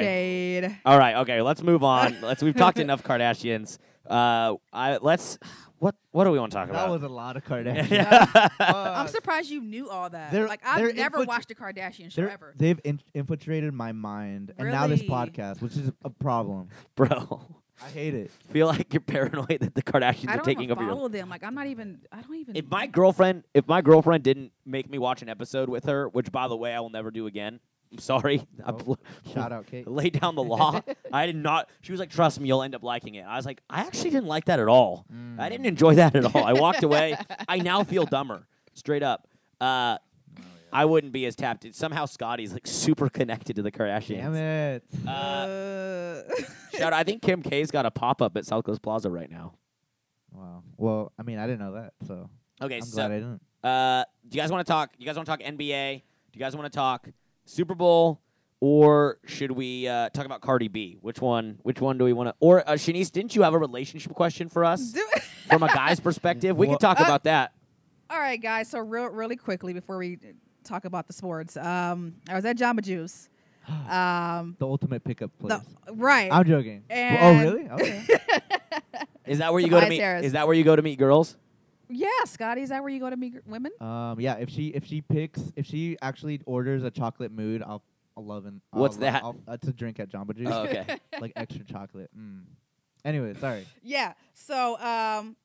shade. 0.62 0.78
All 0.84 0.98
right. 0.98 1.16
Okay. 1.16 1.42
Let's 1.42 1.62
move 1.62 1.84
on. 1.84 2.16
let's. 2.22 2.42
We've 2.42 2.56
talked 2.56 2.78
enough 2.78 3.02
Kardashians. 3.02 3.78
Uh, 4.08 4.54
I 4.72 4.98
let's. 5.00 5.38
What 5.78 5.96
What 6.12 6.24
do 6.24 6.30
we 6.30 6.38
want 6.38 6.52
to 6.52 6.56
talk 6.58 6.68
that 6.68 6.72
about? 6.74 6.86
That 6.86 6.92
was 6.92 7.02
a 7.02 7.12
lot 7.12 7.36
of 7.36 7.44
Kardashians. 7.44 7.90
yeah. 7.90 8.48
I'm 8.58 9.08
surprised 9.08 9.50
you 9.50 9.60
knew 9.60 9.90
all 9.90 10.08
that. 10.08 10.32
they're- 10.32 10.48
like 10.48 10.60
I've 10.64 10.78
they're 10.78 10.92
never 10.94 11.18
infiltra- 11.18 11.26
watched 11.26 11.50
a 11.50 11.54
Kardashian 11.54 12.10
show 12.10 12.24
ever. 12.26 12.54
They've 12.56 12.80
in- 12.84 13.00
infiltrated 13.12 13.74
my 13.74 13.92
mind, 13.92 14.54
and 14.56 14.70
now 14.70 14.86
this 14.86 15.02
podcast, 15.02 15.60
which 15.60 15.76
is 15.76 15.90
a 16.02 16.10
problem. 16.10 16.68
Bro, 16.96 17.44
I 17.82 17.88
hate 17.88 18.14
it. 18.14 18.30
feel 18.50 18.66
like 18.66 18.92
you're 18.92 19.00
paranoid 19.00 19.60
that 19.60 19.74
the 19.74 19.82
Kardashians 19.82 20.28
I 20.28 20.34
are 20.34 20.36
don't 20.36 20.44
taking 20.44 20.64
even 20.64 20.76
over 20.78 20.84
your 20.84 20.94
follow 20.94 21.08
them. 21.08 21.28
Like 21.28 21.42
I'm 21.44 21.54
not 21.54 21.66
even. 21.66 22.00
I 22.12 22.20
don't 22.20 22.36
even. 22.36 22.56
If 22.56 22.66
my 22.70 22.86
girlfriend, 22.86 23.44
if 23.54 23.66
my 23.66 23.82
girlfriend 23.82 24.22
didn't 24.24 24.52
make 24.64 24.88
me 24.88 24.98
watch 24.98 25.22
an 25.22 25.28
episode 25.28 25.68
with 25.68 25.84
her, 25.84 26.08
which 26.08 26.30
by 26.30 26.48
the 26.48 26.56
way 26.56 26.74
I 26.74 26.80
will 26.80 26.90
never 26.90 27.10
do 27.10 27.26
again. 27.26 27.60
I'm 27.92 27.98
sorry. 27.98 28.44
I 28.64 28.72
bl- 28.72 28.94
Shout 29.32 29.52
out, 29.52 29.66
Kate. 29.66 29.86
lay 29.88 30.10
down 30.10 30.34
the 30.34 30.42
law. 30.42 30.80
I 31.12 31.26
did 31.26 31.36
not. 31.36 31.70
She 31.80 31.92
was 31.92 32.00
like, 32.00 32.10
"Trust 32.10 32.40
me, 32.40 32.48
you'll 32.48 32.62
end 32.62 32.74
up 32.74 32.82
liking 32.82 33.14
it." 33.14 33.22
I 33.22 33.36
was 33.36 33.46
like, 33.46 33.60
"I 33.70 33.80
actually 33.82 34.10
didn't 34.10 34.26
like 34.26 34.46
that 34.46 34.58
at 34.58 34.66
all. 34.66 35.06
Mm. 35.12 35.38
I 35.38 35.48
didn't 35.48 35.66
enjoy 35.66 35.94
that 35.94 36.16
at 36.16 36.34
all. 36.34 36.44
I 36.44 36.54
walked 36.54 36.82
away. 36.82 37.16
I 37.46 37.58
now 37.58 37.84
feel 37.84 38.04
dumber, 38.04 38.48
straight 38.72 39.04
up. 39.04 39.28
Uh, 39.60 39.98
I 40.74 40.84
wouldn't 40.84 41.12
be 41.12 41.24
as 41.26 41.36
tapped. 41.36 41.66
Somehow 41.74 42.04
Scottie's 42.06 42.52
like 42.52 42.66
super 42.66 43.08
connected 43.08 43.56
to 43.56 43.62
the 43.62 43.70
Kardashians. 43.70 44.20
Damn 44.20 44.34
it. 44.34 44.84
Uh, 45.06 45.10
Uh, 45.10 46.22
shout 46.72 46.92
out. 46.92 46.92
I 46.92 47.04
think 47.04 47.22
Kim 47.22 47.42
K's 47.42 47.70
got 47.70 47.86
a 47.86 47.90
pop 47.90 48.20
up 48.20 48.36
at 48.36 48.44
South 48.44 48.64
Coast 48.64 48.82
Plaza 48.82 49.08
right 49.10 49.30
now. 49.30 49.54
Wow. 50.32 50.62
Well, 50.76 51.12
I 51.18 51.22
mean, 51.22 51.38
I 51.38 51.46
didn't 51.46 51.60
know 51.60 51.72
that, 51.74 51.92
so 52.06 52.28
Okay, 52.60 52.76
I'm 52.76 52.82
so 52.82 52.96
glad 52.96 53.12
I 53.12 53.14
didn't. 53.14 53.40
Uh, 53.62 54.04
do 54.28 54.36
you 54.36 54.42
guys 54.42 54.50
want 54.50 54.66
to 54.66 54.70
talk? 54.70 54.90
You 54.98 55.06
guys 55.06 55.16
want 55.16 55.26
to 55.26 55.30
talk 55.30 55.40
NBA? 55.40 56.02
Do 56.32 56.38
you 56.38 56.40
guys 56.40 56.56
want 56.56 56.70
to 56.72 56.76
talk 56.76 57.08
Super 57.44 57.74
Bowl, 57.76 58.20
or 58.60 59.18
should 59.26 59.52
we 59.52 59.86
uh, 59.86 60.08
talk 60.10 60.26
about 60.26 60.40
Cardi 60.40 60.68
B? 60.68 60.98
Which 61.00 61.20
one? 61.20 61.58
Which 61.62 61.80
one 61.80 61.98
do 61.98 62.04
we 62.04 62.12
want 62.12 62.30
to? 62.30 62.34
Or 62.40 62.68
uh, 62.68 62.72
Shaniece, 62.72 63.12
didn't 63.12 63.36
you 63.36 63.42
have 63.42 63.54
a 63.54 63.58
relationship 63.58 64.12
question 64.12 64.48
for 64.48 64.64
us 64.64 64.92
from 65.48 65.62
a 65.62 65.68
guy's 65.68 66.00
perspective? 66.00 66.56
We 66.56 66.66
can 66.66 66.72
Well- 66.72 66.78
talk 66.78 67.00
Uh, 67.00 67.04
about 67.04 67.24
that. 67.24 67.52
All 68.10 68.18
right, 68.18 68.40
guys. 68.42 68.68
So 68.68 68.80
real, 68.80 69.06
really 69.06 69.36
quickly 69.36 69.72
before 69.72 69.98
we 69.98 70.18
talk 70.64 70.84
about 70.84 71.06
the 71.06 71.12
sports, 71.12 71.56
um, 71.56 72.14
I 72.28 72.34
was 72.34 72.44
at 72.44 72.56
Jamba 72.56 72.82
Juice. 72.82 73.28
Um, 73.88 74.56
The 74.58 74.66
ultimate 74.66 75.02
pickup 75.04 75.30
place. 75.38 75.58
the, 75.86 75.92
right. 75.94 76.30
I'm 76.30 76.44
joking. 76.44 76.84
oh, 76.90 77.40
really? 77.40 77.68
Okay. 77.70 78.04
Is 79.26 79.38
that 79.38 79.52
where 79.52 79.60
you 79.62 79.68
go 79.68 79.80
to 79.80 79.88
meet? 79.88 80.00
Harris. 80.00 80.26
Is 80.26 80.32
that 80.32 80.46
where 80.46 80.54
you 80.54 80.64
go 80.64 80.76
to 80.76 80.82
meet 80.82 80.98
girls? 80.98 81.36
yeah, 81.88 82.08
Scottie, 82.26 82.60
is 82.62 82.68
that 82.70 82.82
where 82.82 82.90
you 82.90 83.00
go 83.00 83.08
to 83.08 83.16
meet 83.16 83.32
gr- 83.32 83.38
women? 83.46 83.72
um, 83.80 84.20
yeah. 84.20 84.34
If 84.36 84.50
she 84.50 84.68
if 84.68 84.84
she 84.84 85.00
picks 85.00 85.40
if 85.56 85.64
she 85.64 85.96
actually 86.02 86.40
orders 86.44 86.82
a 86.82 86.90
Chocolate 86.90 87.32
Moo'd, 87.32 87.62
I'll 87.62 87.82
I'll 88.18 88.24
love 88.26 88.44
it. 88.46 88.52
I'll 88.72 88.80
What's 88.82 88.96
lo- 88.96 89.00
that? 89.02 89.22
I'll, 89.22 89.36
it's 89.48 89.66
a 89.68 89.72
drink 89.72 89.98
at 89.98 90.10
Jamba 90.10 90.36
Juice, 90.36 90.48
Oh, 90.50 90.64
okay. 90.64 90.98
like 91.20 91.32
extra 91.36 91.64
chocolate. 91.64 92.10
Mm. 92.18 92.42
Anyway, 93.04 93.32
sorry. 93.40 93.66
Yeah. 93.82 94.12
So 94.34 94.78
um 94.80 95.36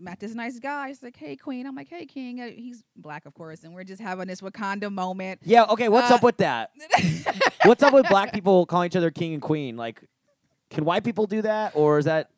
met 0.00 0.18
this 0.20 0.34
nice 0.34 0.58
guy. 0.58 0.88
He's 0.88 1.02
like, 1.02 1.16
"Hey, 1.16 1.36
Queen." 1.36 1.66
I'm 1.66 1.74
like, 1.74 1.88
"Hey, 1.88 2.06
King." 2.06 2.40
Uh, 2.40 2.48
he's 2.48 2.82
black, 2.96 3.26
of 3.26 3.34
course, 3.34 3.64
and 3.64 3.74
we're 3.74 3.84
just 3.84 4.00
having 4.00 4.26
this 4.26 4.40
Wakanda 4.40 4.92
moment. 4.92 5.40
Yeah. 5.44 5.64
Okay. 5.64 5.88
What's 5.88 6.10
Uh, 6.10 6.14
up 6.16 6.22
with 6.22 6.38
that? 6.38 6.70
What's 7.64 7.82
up 7.82 7.92
with 7.92 8.08
black 8.08 8.32
people 8.32 8.66
calling 8.66 8.86
each 8.86 8.96
other 8.96 9.10
king 9.10 9.32
and 9.34 9.42
queen? 9.42 9.76
Like, 9.76 10.02
can 10.70 10.84
white 10.84 11.04
people 11.04 11.26
do 11.26 11.42
that, 11.42 11.72
or 11.74 11.98
is 11.98 12.06
that? 12.06 12.30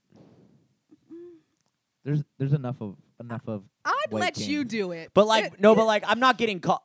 There's 2.05 2.23
there's 2.39 2.53
enough 2.53 2.77
of 2.81 2.97
enough 3.21 3.43
of. 3.47 3.63
I'd 3.85 3.93
White 4.11 4.21
let 4.21 4.39
you 4.39 4.65
do 4.65 4.93
it. 4.93 5.11
But 5.15 5.27
like, 5.27 5.61
no, 5.61 5.75
but 5.75 5.87
like, 5.87 6.05
I'm 6.07 6.21
not 6.21 6.39
getting 6.39 6.61
caught. 6.61 6.83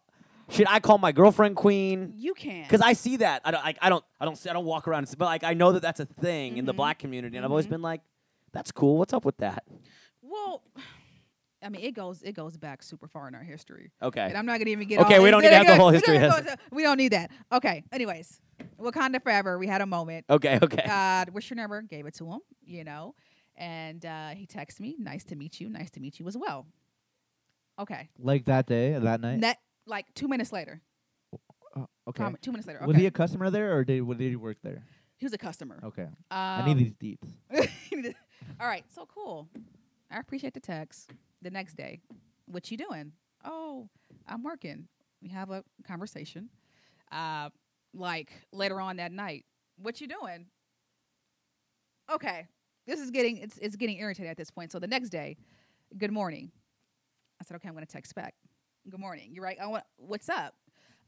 Should 0.50 0.68
I 0.70 0.80
call 0.80 0.98
my 0.98 1.12
girlfriend 1.12 1.56
queen? 1.56 2.14
you 2.16 2.34
can. 2.34 2.64
Because 2.64 2.82
I 2.82 2.94
see 2.94 3.18
that. 3.18 3.42
I 3.44 3.52
don't. 3.52 3.64
Like, 3.64 3.78
I 3.82 3.90
don't. 3.90 4.04
I 4.20 4.26
don't. 4.26 4.38
see- 4.38 4.50
I 4.50 4.54
don't 4.54 4.66
walk 4.66 4.88
around. 4.88 5.00
And, 5.00 5.08
s- 5.10 5.16
but 5.16 5.26
like, 5.26 5.44
I 5.44 5.54
know 5.54 5.72
that 5.74 5.82
that's 5.82 6.00
a 6.00 6.06
thing 6.06 6.58
in 6.58 6.66
the 6.66 6.74
Mhm. 6.74 6.78
black 6.78 7.00
community, 7.00 7.36
and 7.36 7.46
I've 7.46 7.52
always 7.52 7.66
Mhm. 7.68 7.72
been 7.72 7.82
like, 7.82 8.02
that's 8.54 8.72
cool. 8.72 8.98
What's 8.98 9.12
up 9.14 9.26
with 9.26 9.38
that? 9.38 9.64
Well, 10.30 10.64
I 11.64 11.70
mean, 11.70 11.82
it 11.84 11.94
goes 11.96 12.22
it 12.22 12.34
goes 12.34 12.56
back 12.58 12.84
super 12.84 13.08
far 13.08 13.28
in 13.28 13.34
our 13.36 13.42
history, 13.44 13.92
Okay. 14.02 14.22
and 14.22 14.38
I'm 14.38 14.46
not 14.46 14.60
gonna 14.60 14.70
even 14.70 14.88
get. 14.88 15.00
Okay, 15.02 15.18
all 15.18 15.24
we 15.24 15.32
don't 15.32 15.42
need 15.42 15.50
to 15.50 15.56
it. 15.56 15.66
have 15.66 15.68
the 15.68 15.76
whole 15.76 15.88
We 15.92 15.96
history 15.98 16.20
don't 16.20 16.46
to- 16.46 16.58
We 16.72 16.84
don't 16.84 16.98
need 16.98 17.14
that. 17.14 17.32
Okay. 17.52 17.84
Anyways, 17.92 18.40
Wakanda 18.80 19.22
forever. 19.24 19.58
We 19.58 19.66
had 19.68 19.82
a 19.82 19.86
moment. 19.88 20.26
Okay. 20.30 20.60
Okay. 20.64 20.84
Uh, 20.88 21.26
what's 21.32 21.50
your 21.50 21.56
number? 21.58 21.82
Gave 21.82 22.06
it 22.06 22.14
to 22.16 22.32
him. 22.32 22.40
You 22.64 22.84
know, 22.84 23.16
and 23.56 24.06
uh, 24.06 24.30
he 24.30 24.46
texted 24.46 24.82
me. 24.82 24.96
Nice 25.00 25.24
to 25.26 25.36
meet 25.36 25.60
you. 25.60 25.68
Nice 25.70 25.90
to 25.92 26.00
meet 26.00 26.20
you 26.20 26.28
as 26.28 26.38
well. 26.38 26.68
Okay. 27.80 28.10
Like 28.20 28.46
that 28.46 28.68
day, 28.68 28.92
that 28.98 29.22
night. 29.22 29.40
Net 29.40 29.58
like 29.88 30.06
two 30.14 30.28
minutes 30.28 30.52
later. 30.52 30.82
Oh, 31.76 31.88
okay. 32.10 32.24
Comment, 32.24 32.42
two 32.42 32.52
minutes 32.52 32.68
later. 32.68 32.80
Okay. 32.80 32.88
Was 32.88 32.98
he 32.98 33.06
a 33.08 33.12
customer 33.12 33.50
there, 33.50 33.76
or 33.78 33.84
did, 33.84 34.08
did 34.18 34.30
he 34.30 34.36
work 34.36 34.58
there? 34.64 34.84
He 35.18 35.26
was 35.26 35.34
a 35.34 35.38
customer. 35.38 35.80
Okay. 35.84 36.04
Um, 36.04 36.18
I 36.32 36.66
need 36.74 36.78
these 37.00 37.18
deets. 37.18 38.14
All 38.60 38.68
right, 38.68 38.84
so 38.94 39.08
cool. 39.14 39.48
I 40.10 40.20
appreciate 40.20 40.54
the 40.54 40.60
text. 40.60 41.12
The 41.42 41.52
next 41.52 41.76
day, 41.76 42.02
what 42.46 42.72
you 42.72 42.78
doing? 42.78 43.12
Oh, 43.46 43.90
I'm 44.28 44.44
working. 44.44 44.88
We 45.22 45.30
have 45.30 45.52
a 45.52 45.64
conversation. 45.86 46.50
Uh, 47.12 47.50
like 47.94 48.32
later 48.52 48.82
on 48.82 48.98
that 48.98 49.12
night, 49.12 49.46
what 49.78 50.02
you 50.02 50.08
doing? 50.08 50.48
Okay, 52.12 52.48
this 52.86 53.00
is 53.00 53.12
getting 53.12 53.38
it's 53.38 53.58
it's 53.58 53.76
getting 53.76 53.98
irritating 53.98 54.32
at 54.32 54.38
this 54.38 54.50
point. 54.50 54.72
So 54.72 54.80
the 54.80 54.88
next 54.88 55.10
day, 55.10 55.38
good 55.98 56.12
morning. 56.12 56.52
I 57.40 57.44
said, 57.46 57.56
okay, 57.58 57.68
I'm 57.68 57.74
gonna 57.74 57.86
text 57.86 58.16
back. 58.16 58.34
Good 58.90 59.00
morning. 59.00 59.30
You're 59.32 59.44
right. 59.44 59.58
I 59.62 59.68
want. 59.68 59.84
What's 59.98 60.30
up? 60.30 60.56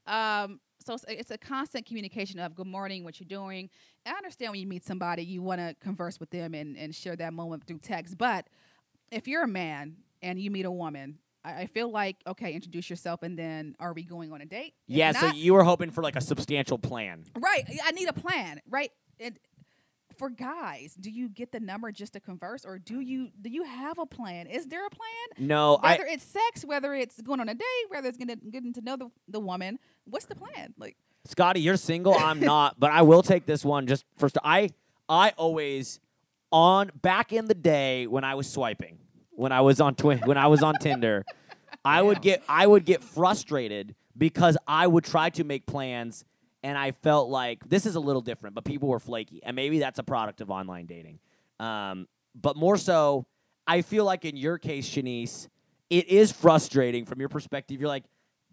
Um, 0.05 0.59
so 0.85 0.93
it's, 0.93 1.05
it's 1.07 1.31
a 1.31 1.38
constant 1.38 1.85
communication 1.85 2.39
of 2.39 2.55
good 2.55 2.67
morning, 2.67 3.03
what 3.03 3.19
you're 3.19 3.27
doing. 3.27 3.69
And 4.05 4.15
I 4.15 4.17
understand 4.17 4.51
when 4.51 4.59
you 4.59 4.67
meet 4.67 4.85
somebody, 4.85 5.23
you 5.23 5.41
want 5.41 5.59
to 5.59 5.75
converse 5.81 6.19
with 6.19 6.29
them 6.29 6.53
and, 6.53 6.77
and 6.77 6.95
share 6.95 7.15
that 7.17 7.33
moment 7.33 7.65
through 7.67 7.79
text. 7.79 8.17
But 8.17 8.47
if 9.12 9.28
you're 9.28 9.43
a 9.43 9.48
man 9.48 9.98
and 10.22 10.39
you 10.39 10.52
meet 10.52 10.65
a 10.65 10.72
woman, 10.72 11.19
I, 11.43 11.62
I 11.62 11.65
feel 11.67 11.91
like, 11.91 12.17
okay, 12.28 12.54
introduce 12.54 12.89
yourself 12.89 13.24
and 13.24 13.38
then 13.38 13.76
are 13.80 13.93
we 13.93 14.04
going 14.04 14.32
on 14.32 14.41
a 14.41 14.45
date? 14.45 14.74
If 14.88 14.95
yeah. 14.95 15.12
So 15.12 15.28
you 15.28 15.54
were 15.54 15.63
hoping 15.63 15.91
for 15.91 16.04
like 16.04 16.15
a 16.15 16.22
substantial 16.22 16.78
plan. 16.78 17.26
right. 17.39 17.63
I 17.84 17.91
need 17.91 18.10
a 18.10 18.13
plan, 18.13 18.62
right? 18.69 18.91
And 19.19 19.38
for 20.17 20.30
guys, 20.30 20.95
do 21.00 21.10
you 21.10 21.30
get 21.30 21.52
the 21.52 21.60
number 21.60 21.91
just 21.91 22.13
to 22.13 22.19
converse 22.19 22.65
or 22.65 22.78
do 22.78 23.00
you 23.00 23.30
do 23.41 23.50
you 23.50 23.63
have 23.63 23.98
a 24.00 24.06
plan? 24.06 24.48
Is 24.48 24.67
there 24.67 24.86
a 24.86 24.89
plan? 24.89 25.48
No, 25.48 25.80
I. 25.82 25.93
Whether 25.93 26.06
it's 26.08 26.26
sex, 26.26 26.65
whether 26.65 26.93
it's 26.93 27.22
going 27.22 27.39
on 27.39 27.48
a 27.48 27.54
date, 27.54 27.86
whether 27.88 28.08
it's 28.10 28.17
gonna 28.17 28.36
getting 28.36 28.74
to 28.74 28.82
know 28.82 28.98
the, 28.98 29.10
the 29.30 29.39
woman, 29.39 29.80
what's 30.06 30.26
the 30.26 30.36
plan? 30.36 30.74
Like 30.78 30.98
Scottie, 31.26 31.62
you're 31.62 31.78
single. 31.78 32.13
I'm 32.15 32.39
not, 32.41 32.80
but 32.80 32.91
I 32.91 33.02
will 33.04 33.24
take 33.24 33.45
this 33.45 33.63
one 33.63 33.88
just 33.88 34.04
first. 34.17 34.38
I 34.43 34.72
I 35.08 35.34
always 35.38 36.02
on 36.51 36.91
back 37.01 37.31
in 37.33 37.47
the 37.47 37.53
day 37.53 38.07
when 38.07 38.23
I 38.23 38.35
was 38.35 38.49
swiping, 38.49 38.99
when 39.31 39.51
I 39.51 39.62
was 39.62 39.79
on 39.79 39.95
Twin, 39.95 40.19
when 40.19 40.38
I 40.38 40.47
was 40.47 40.63
on 40.63 40.75
Tinder, 40.75 41.25
I 41.85 42.01
would 42.01 42.21
get 42.21 42.43
I 42.47 42.65
would 42.65 42.85
get 42.85 43.03
frustrated 43.03 43.95
because 44.17 44.57
I 44.67 44.88
would 44.88 45.03
try 45.03 45.29
to 45.31 45.43
make 45.43 45.65
plans 45.65 46.25
and 46.63 46.77
I 46.77 46.91
felt 46.91 47.29
like 47.29 47.67
this 47.67 47.85
is 47.85 47.95
a 47.95 47.99
little 47.99 48.21
different, 48.21 48.55
but 48.55 48.65
people 48.65 48.89
were 48.89 48.99
flaky, 48.99 49.41
and 49.43 49.55
maybe 49.55 49.79
that's 49.79 49.99
a 49.99 50.03
product 50.03 50.41
of 50.41 50.49
online 50.49 50.85
dating. 50.85 51.19
Um, 51.59 52.07
but 52.35 52.57
more 52.57 52.77
so, 52.77 53.25
I 53.65 53.81
feel 53.81 54.03
like 54.03 54.25
in 54.25 54.35
your 54.35 54.57
case, 54.57 54.89
Shaniece, 54.89 55.47
it 55.89 56.07
is 56.09 56.31
frustrating 56.31 57.05
from 57.05 57.19
your 57.19 57.29
perspective. 57.29 57.79
You're 57.79 57.89
like, 57.89 58.03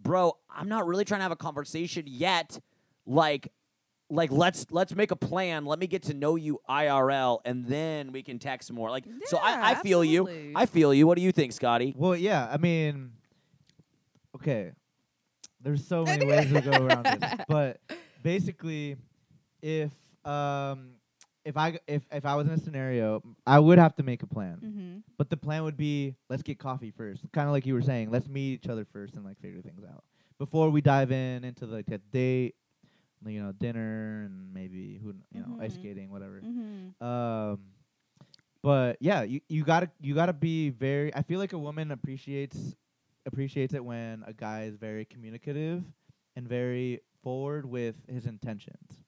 bro, 0.01 0.37
I'm 0.49 0.69
not 0.69 0.87
really 0.87 1.05
trying 1.05 1.19
to 1.19 1.23
have 1.23 1.33
a 1.33 1.37
conversation 1.37 2.05
yet. 2.07 2.59
Like, 3.07 3.53
like 4.09 4.31
let's 4.31 4.67
let's 4.71 4.95
make 4.95 5.11
a 5.11 5.17
plan. 5.17 5.65
Let 5.65 5.79
me 5.79 5.87
get 5.87 6.05
to 6.05 6.15
know 6.15 6.37
you 6.37 6.61
IRL, 6.69 7.41
and 7.45 7.67
then 7.67 8.13
we 8.13 8.23
can 8.23 8.39
text 8.39 8.73
more. 8.73 8.91
Like, 8.91 9.05
so 9.27 9.37
Yeah, 9.39 9.43
I, 9.45 9.71
I 9.73 9.75
feel 9.77 10.05
you. 10.05 10.53
I 10.55 10.67
feel 10.67 10.95
you. 10.95 11.07
What 11.07 11.17
do 11.17 11.23
you 11.23 11.33
think, 11.33 11.53
Scottie? 11.53 11.95
Well, 11.97 12.17
yeah. 12.17 12.49
I 12.51 12.57
mean, 12.57 13.13
okay. 14.37 14.73
There's 15.61 15.87
so 15.87 16.05
many 16.05 16.25
ways 16.31 16.53
to 16.53 16.61
go 16.61 16.87
around 16.87 17.05
this, 17.05 17.35
but 17.49 17.81
basically, 18.23 18.97
if 19.63 19.91
um 20.25 20.91
if 21.45 21.57
I 21.57 21.73
g- 21.73 21.79
if 21.89 22.03
if 22.13 22.25
I 22.25 22.37
was 22.37 22.47
in 22.47 22.53
a 22.55 22.59
scenario, 22.59 23.23
I 23.47 23.59
would 23.59 23.79
have 23.79 23.97
to 23.97 24.03
make 24.03 24.23
a 24.23 24.27
plan. 24.27 24.59
mm-hmm. 24.63 24.99
But 25.19 25.31
the 25.31 25.37
plan 25.37 25.65
would 25.65 25.77
be 25.77 26.15
let's 26.31 26.43
get 26.43 26.59
coffee 26.59 26.93
first, 26.93 27.25
kind 27.33 27.49
of 27.49 27.53
like 27.53 27.67
you 27.67 27.75
were 27.75 27.83
saying. 27.83 28.11
Let's 28.11 28.29
meet 28.29 28.53
each 28.65 28.69
other 28.69 28.85
first 28.85 29.15
and 29.15 29.25
like 29.25 29.41
figure 29.41 29.63
things 29.63 29.83
out 29.85 30.05
before 30.39 30.71
we 30.71 30.81
dive 30.81 31.11
in 31.13 31.45
into 31.45 31.67
like 31.67 31.89
a 31.91 31.99
date, 31.99 32.55
you 33.25 33.43
know, 33.43 33.53
dinner 33.53 34.23
and 34.25 34.53
maybe 34.53 34.99
who 35.03 35.15
you 35.33 35.41
know 35.41 35.59
ice 35.61 35.73
Mhm. 35.73 35.81
skating, 35.81 36.11
whatever. 36.11 36.41
Mm-hmm. 36.45 37.05
Um, 37.05 37.61
but 38.63 38.97
yeah, 39.01 39.23
you 39.23 39.41
you 39.49 39.65
gotta 39.65 39.91
you 40.01 40.15
gotta 40.15 40.33
be 40.33 40.71
very. 40.71 41.15
I 41.15 41.23
feel 41.23 41.39
like 41.39 41.53
a 41.53 41.59
woman 41.59 41.91
appreciates 41.93 42.75
appreciates 43.27 43.75
it 43.75 43.85
when 43.85 44.23
a 44.27 44.33
guy 44.33 44.65
is 44.65 44.77
very 44.77 45.05
communicative 45.05 45.83
and 46.37 46.49
very 46.49 47.01
forward 47.23 47.67
with 47.67 47.97
his 48.09 48.27
intentions. 48.27 49.05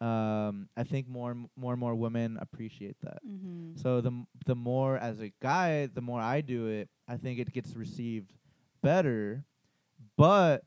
Um, 0.00 0.68
I 0.76 0.82
think 0.82 1.06
more 1.08 1.30
and 1.30 1.48
more 1.56 1.72
and 1.72 1.80
more 1.80 1.94
women 1.94 2.36
appreciate 2.40 2.96
that. 3.02 3.18
Mm-hmm. 3.24 3.76
So 3.76 4.00
the 4.00 4.08
m- 4.10 4.26
the 4.46 4.56
more 4.56 4.96
as 4.98 5.20
a 5.20 5.32
guy, 5.40 5.86
the 5.86 6.00
more 6.00 6.20
I 6.20 6.40
do 6.40 6.66
it, 6.66 6.88
I 7.06 7.16
think 7.16 7.38
it 7.38 7.52
gets 7.52 7.76
received 7.76 8.32
better. 8.82 9.44
But 10.16 10.64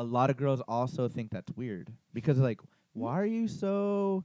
a 0.00 0.02
lot 0.02 0.30
of 0.30 0.38
girls 0.38 0.62
also 0.66 1.08
think 1.08 1.30
that's 1.30 1.52
weird 1.52 1.92
because 2.14 2.38
like, 2.38 2.58
why 2.94 3.12
are 3.12 3.26
you 3.26 3.46
so, 3.46 4.24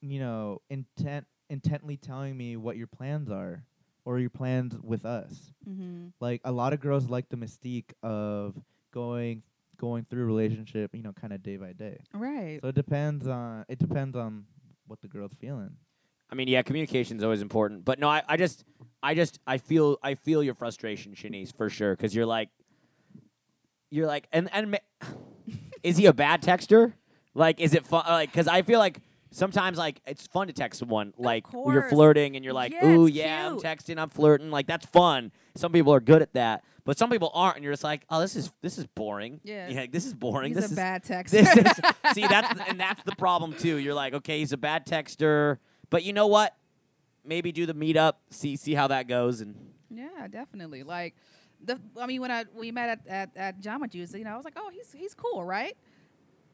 you 0.00 0.18
know, 0.18 0.60
intent 0.70 1.24
intently 1.48 1.96
telling 1.96 2.36
me 2.36 2.56
what 2.56 2.76
your 2.76 2.88
plans 2.88 3.30
are 3.30 3.62
or 4.04 4.18
your 4.18 4.28
plans 4.28 4.76
with 4.82 5.06
us? 5.06 5.52
Mm-hmm. 5.68 6.08
Like 6.18 6.40
a 6.44 6.50
lot 6.50 6.72
of 6.72 6.80
girls 6.80 7.08
like 7.08 7.28
the 7.28 7.36
mystique 7.36 7.92
of 8.02 8.60
going 8.92 9.44
going 9.76 10.04
through 10.10 10.24
a 10.24 10.26
relationship, 10.26 10.90
you 10.92 11.04
know, 11.04 11.12
kind 11.12 11.32
of 11.32 11.44
day 11.44 11.58
by 11.58 11.72
day. 11.72 12.00
Right. 12.12 12.58
So 12.60 12.68
it 12.68 12.74
depends 12.74 13.28
on 13.28 13.66
it 13.68 13.78
depends 13.78 14.16
on 14.16 14.46
what 14.88 15.00
the 15.00 15.06
girl's 15.06 15.34
feeling. 15.40 15.76
I 16.28 16.34
mean, 16.34 16.48
yeah, 16.48 16.62
communication 16.62 17.18
is 17.18 17.22
always 17.22 17.42
important, 17.42 17.84
but 17.84 18.00
no, 18.00 18.08
I, 18.08 18.22
I 18.26 18.36
just, 18.36 18.64
I 19.00 19.14
just, 19.14 19.38
I 19.46 19.58
feel, 19.58 19.98
I 20.02 20.14
feel 20.14 20.42
your 20.42 20.54
frustration, 20.54 21.14
Shaniece, 21.14 21.54
for 21.54 21.68
sure, 21.68 21.94
because 21.94 22.14
you're 22.14 22.26
like, 22.26 22.48
you're 23.94 24.06
like, 24.06 24.26
and 24.32 24.48
and 24.52 24.72
ma- 24.72 24.78
is 25.82 25.96
he 25.96 26.06
a 26.06 26.12
bad 26.12 26.42
texter? 26.42 26.92
Like, 27.34 27.60
is 27.60 27.74
it 27.74 27.86
fun? 27.86 28.04
Like, 28.06 28.30
because 28.30 28.48
I 28.48 28.62
feel 28.62 28.78
like 28.78 29.00
sometimes 29.30 29.76
like 29.78 30.00
it's 30.06 30.26
fun 30.26 30.46
to 30.46 30.52
text 30.52 30.78
someone 30.78 31.12
like 31.18 31.44
you're 31.52 31.88
flirting 31.88 32.36
and 32.36 32.44
you're 32.44 32.54
like, 32.54 32.72
Yeah, 32.72 32.86
ooh 32.86 33.06
it's 33.06 33.16
yeah, 33.16 33.46
I'm 33.48 33.58
cute. 33.58 33.64
texting, 33.64 33.98
I'm 34.00 34.08
flirting, 34.08 34.50
like 34.50 34.66
that's 34.66 34.86
fun. 34.86 35.32
Some 35.56 35.72
people 35.72 35.92
are 35.92 36.00
good 36.00 36.22
at 36.22 36.32
that, 36.34 36.62
but 36.84 36.96
some 36.98 37.10
people 37.10 37.30
aren't, 37.34 37.56
and 37.56 37.64
you're 37.64 37.72
just 37.72 37.82
like, 37.84 38.04
oh, 38.10 38.20
this 38.20 38.36
is 38.36 38.52
this 38.62 38.78
is 38.78 38.86
boring. 38.86 39.40
Yeah. 39.42 39.86
this 39.90 40.06
is 40.06 40.14
boring. 40.14 40.48
He's 40.54 40.56
this 40.56 40.66
a 40.66 40.72
is 40.72 40.76
bad 40.76 41.04
texter. 41.10 41.30
this 41.30 41.56
is 41.56 42.14
see 42.14 42.26
that's 42.26 42.54
the- 42.54 42.68
and 42.68 42.78
that's 42.78 43.02
the 43.02 43.16
problem 43.16 43.52
too. 43.54 43.76
You're 43.78 43.94
like, 43.94 44.14
okay, 44.14 44.38
he's 44.38 44.52
a 44.52 44.56
bad 44.56 44.86
texter, 44.86 45.58
but 45.90 46.04
you 46.04 46.12
know 46.12 46.26
what? 46.28 46.56
Maybe 47.24 47.52
do 47.52 47.64
the 47.66 47.74
meetup, 47.74 48.14
see 48.30 48.54
see 48.56 48.74
how 48.74 48.86
that 48.88 49.08
goes, 49.08 49.40
and 49.40 49.56
yeah, 49.90 50.28
definitely. 50.28 50.82
Like 50.82 51.14
the 51.64 51.80
I 52.00 52.06
mean 52.06 52.20
when 52.20 52.30
I 52.30 52.44
we 52.54 52.70
met 52.72 52.88
at 52.90 53.06
at, 53.08 53.30
at 53.36 53.60
Jamba 53.60 53.88
Juice, 53.90 54.14
you 54.14 54.24
know, 54.24 54.32
I 54.32 54.36
was 54.36 54.44
like, 54.44 54.54
"Oh, 54.56 54.70
he's 54.70 54.92
he's 54.92 55.14
cool, 55.14 55.44
right?" 55.44 55.76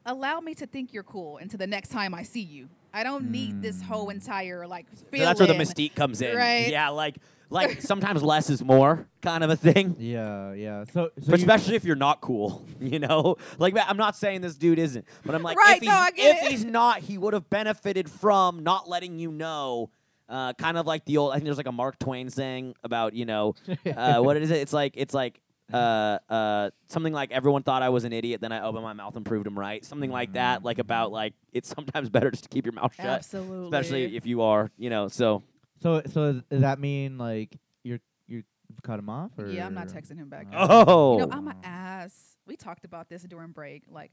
Allow 0.05 0.39
me 0.39 0.55
to 0.55 0.65
think 0.65 0.93
you're 0.93 1.03
cool 1.03 1.37
until 1.37 1.59
the 1.59 1.67
next 1.67 1.89
time 1.89 2.15
I 2.15 2.23
see 2.23 2.41
you. 2.41 2.69
I 2.93 3.03
don't 3.03 3.29
need 3.29 3.61
this 3.61 3.81
whole 3.81 4.07
Mm. 4.07 4.13
entire 4.15 4.67
like 4.67 4.87
so 4.95 5.05
feeling. 5.11 5.25
that's 5.25 5.39
where 5.39 5.47
the 5.47 5.53
mystique 5.53 5.93
comes 5.95 6.21
in. 6.21 6.35
Right. 6.35 6.69
Yeah, 6.69 6.89
like 6.89 7.17
like 7.51 7.81
sometimes 7.91 8.23
less 8.23 8.49
is 8.49 8.63
more 8.63 9.07
kind 9.21 9.43
of 9.43 9.49
a 9.51 9.55
thing. 9.55 9.95
Yeah, 9.99 10.53
yeah. 10.53 10.85
So, 10.85 11.11
so 11.21 11.27
you- 11.29 11.33
Especially 11.35 11.75
if 11.75 11.83
you're 11.85 11.95
not 11.95 12.19
cool, 12.21 12.65
you 12.81 12.97
know. 12.99 13.37
Like 13.59 13.75
I'm 13.77 13.97
not 13.97 14.15
saying 14.15 14.41
this 14.41 14.55
dude 14.55 14.79
isn't, 14.79 15.05
but 15.23 15.35
I'm 15.35 15.43
like, 15.43 15.57
Right, 15.57 15.77
if, 15.77 15.81
he's, 15.83 15.89
no, 15.89 15.95
I 15.95 16.09
if 16.15 16.47
he's 16.49 16.65
not, 16.65 16.99
he 16.99 17.17
would 17.19 17.33
have 17.33 17.49
benefited 17.49 18.09
from 18.09 18.63
not 18.63 18.89
letting 18.89 19.19
you 19.19 19.31
know. 19.31 19.91
Uh, 20.31 20.53
kind 20.53 20.77
of 20.77 20.87
like 20.87 21.03
the 21.05 21.17
old. 21.17 21.31
I 21.31 21.35
think 21.35 21.45
there's 21.45 21.57
like 21.57 21.67
a 21.67 21.71
Mark 21.73 21.99
Twain 21.99 22.29
saying 22.29 22.75
about 22.83 23.13
you 23.13 23.25
know, 23.25 23.53
uh, 23.95 24.19
what 24.21 24.37
is 24.37 24.49
it? 24.49 24.57
It's 24.59 24.71
like 24.73 24.93
it's 24.95 25.13
like 25.13 25.41
uh, 25.73 26.19
uh, 26.29 26.69
something 26.87 27.13
like 27.13 27.31
everyone 27.31 27.63
thought 27.63 27.81
I 27.83 27.89
was 27.89 28.03
an 28.05 28.13
idiot, 28.13 28.39
then 28.41 28.51
I 28.51 28.61
opened 28.63 28.83
my 28.83 28.93
mouth 28.93 29.15
and 29.15 29.25
proved 29.25 29.45
them 29.45 29.59
right. 29.59 29.83
Something 29.85 30.09
like 30.11 30.33
that. 30.33 30.63
Like 30.63 30.79
about 30.79 31.11
like 31.11 31.33
it's 31.51 31.69
sometimes 31.69 32.09
better 32.09 32.31
just 32.31 32.43
to 32.43 32.49
keep 32.49 32.65
your 32.65 32.73
mouth 32.73 32.93
shut, 32.95 33.05
Absolutely. 33.05 33.65
especially 33.65 34.15
if 34.15 34.25
you 34.25 34.41
are, 34.41 34.71
you 34.77 34.89
know. 34.89 35.07
So 35.09 35.43
so, 35.81 36.01
so 36.11 36.41
does 36.49 36.61
that 36.61 36.79
mean 36.79 37.17
like 37.17 37.57
you're 37.83 37.99
you're 38.27 38.43
cut 38.83 38.99
him 38.99 39.09
off 39.09 39.31
or? 39.37 39.47
Yeah, 39.47 39.65
I'm 39.65 39.73
not 39.73 39.87
texting 39.87 40.17
him 40.17 40.29
back. 40.29 40.47
Oh. 40.53 41.19
You 41.19 41.25
know, 41.25 41.31
I'm 41.33 41.47
an 41.47 41.57
ass. 41.63 42.37
We 42.45 42.55
talked 42.55 42.85
about 42.85 43.09
this 43.09 43.23
during 43.23 43.51
break. 43.51 43.83
Like, 43.89 44.11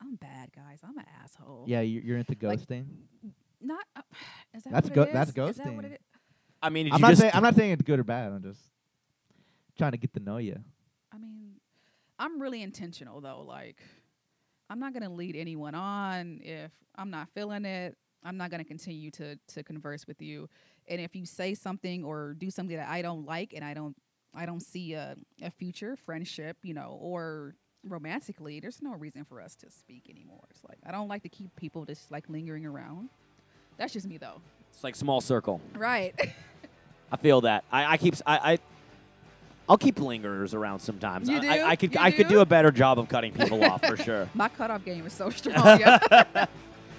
I'm 0.00 0.14
bad, 0.16 0.50
guys. 0.54 0.80
I'm 0.84 0.96
an 0.98 1.04
asshole. 1.22 1.64
Yeah, 1.66 1.80
you- 1.80 2.00
you're 2.04 2.18
into 2.18 2.36
Like, 2.40 2.60
ghosting. 2.60 2.86
Not. 3.60 3.84
Uh, 3.94 4.02
is 4.56 4.62
that 4.64 4.72
That's 4.72 4.88
what 4.88 4.94
go- 4.94 5.02
it 5.02 5.12
that's 5.12 5.30
is? 5.30 5.36
Is 5.36 5.56
that 5.56 5.74
what 5.74 5.84
ghosting. 5.84 5.88
it 5.88 5.92
is? 5.92 5.98
I 6.62 6.70
mean, 6.70 6.84
did 6.86 6.92
I'm 6.94 6.98
you 6.98 7.02
not 7.02 7.08
just 7.10 7.20
saying 7.20 7.32
I'm 7.34 7.42
not 7.42 7.54
saying 7.54 7.72
it's 7.72 7.82
good 7.82 7.98
or 7.98 8.04
bad. 8.04 8.32
I'm 8.32 8.42
just 8.42 8.60
trying 9.78 9.92
to 9.92 9.98
get 9.98 10.12
to 10.14 10.20
know 10.20 10.38
you. 10.38 10.58
I 11.12 11.18
mean, 11.18 11.52
I'm 12.18 12.40
really 12.40 12.62
intentional 12.62 13.20
though. 13.20 13.42
Like, 13.46 13.80
I'm 14.70 14.78
not 14.80 14.92
gonna 14.94 15.12
lead 15.12 15.36
anyone 15.36 15.74
on 15.74 16.40
if 16.42 16.72
I'm 16.96 17.10
not 17.10 17.28
feeling 17.34 17.64
it. 17.64 17.96
I'm 18.24 18.36
not 18.36 18.50
gonna 18.50 18.64
continue 18.64 19.10
to 19.12 19.36
to 19.48 19.62
converse 19.62 20.06
with 20.06 20.20
you. 20.22 20.48
And 20.88 21.00
if 21.00 21.14
you 21.14 21.26
say 21.26 21.54
something 21.54 22.04
or 22.04 22.34
do 22.34 22.50
something 22.50 22.76
that 22.76 22.88
I 22.88 23.02
don't 23.02 23.26
like, 23.26 23.52
and 23.54 23.64
I 23.64 23.74
don't, 23.74 23.96
I 24.34 24.46
don't 24.46 24.60
see 24.62 24.94
a 24.94 25.16
a 25.42 25.50
future 25.50 25.94
friendship, 25.96 26.56
you 26.62 26.74
know, 26.74 26.96
or 27.00 27.54
romantically, 27.84 28.60
there's 28.60 28.80
no 28.82 28.94
reason 28.94 29.24
for 29.24 29.40
us 29.40 29.54
to 29.56 29.70
speak 29.70 30.08
anymore. 30.08 30.44
It's 30.50 30.64
like 30.64 30.78
I 30.86 30.90
don't 30.90 31.08
like 31.08 31.22
to 31.24 31.28
keep 31.28 31.54
people 31.56 31.84
just 31.84 32.10
like 32.10 32.28
lingering 32.28 32.64
around. 32.66 33.10
That's 33.76 33.92
just 33.92 34.06
me 34.06 34.16
though. 34.18 34.40
it's 34.72 34.82
like 34.84 34.94
small 34.96 35.20
circle. 35.20 35.60
Right. 35.74 36.14
I 37.12 37.16
feel 37.16 37.42
that. 37.42 37.64
I, 37.70 37.82
keep 37.82 37.90
I 37.90 37.96
keep 37.98 38.14
s- 38.14 38.22
I, 38.26 38.52
I 38.52 38.58
I'll 39.68 39.78
keep 39.78 39.96
lingerers 39.96 40.54
around 40.54 40.78
sometimes. 40.80 41.28
You 41.28 41.36
I, 41.36 41.40
I, 41.40 41.56
do? 41.58 41.64
I 41.64 41.76
could 41.76 41.94
You 41.94 42.00
I 42.00 42.10
could 42.12 42.28
do? 42.28 42.34
do 42.36 42.40
a 42.40 42.46
better 42.46 42.70
job 42.70 42.98
of 42.98 43.08
cutting 43.08 43.32
people 43.32 43.64
off 43.64 43.84
for 43.84 43.96
sure. 43.96 44.28
My 44.34 44.48
cutoff 44.48 44.84
game 44.84 45.06
is 45.06 45.12
so 45.12 45.30
strong. 45.30 45.80
yeah. 45.80 46.46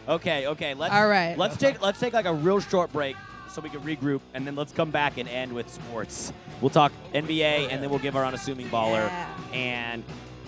Okay, 0.10 0.48
okay. 0.48 0.74
Let's 0.74 0.94
All 0.94 1.08
right. 1.10 1.38
let's 1.38 1.58
take 1.58 1.82
let's 1.82 2.00
take 2.00 2.14
like 2.14 2.26
a 2.26 2.34
real 2.34 2.62
short 2.62 2.94
break 2.94 3.18
so 3.50 3.60
we 3.62 3.70
can 3.70 3.82
regroup 3.82 4.22
and 4.34 4.48
then 4.48 4.56
let's 4.56 4.72
come 4.72 4.90
back 4.90 5.18
and 5.18 5.28
end 5.28 5.52
with 5.52 5.70
sports. 5.70 6.32
We'll 6.62 6.70
talk 6.70 6.94
NBA 7.14 7.68
and 7.72 7.84
then 7.84 7.90
we'll 7.90 8.00
give 8.00 8.16
our 8.16 8.24
unassuming 8.24 8.70
baller. 8.70 9.06
Yeah. 9.08 9.28
And 9.52 10.04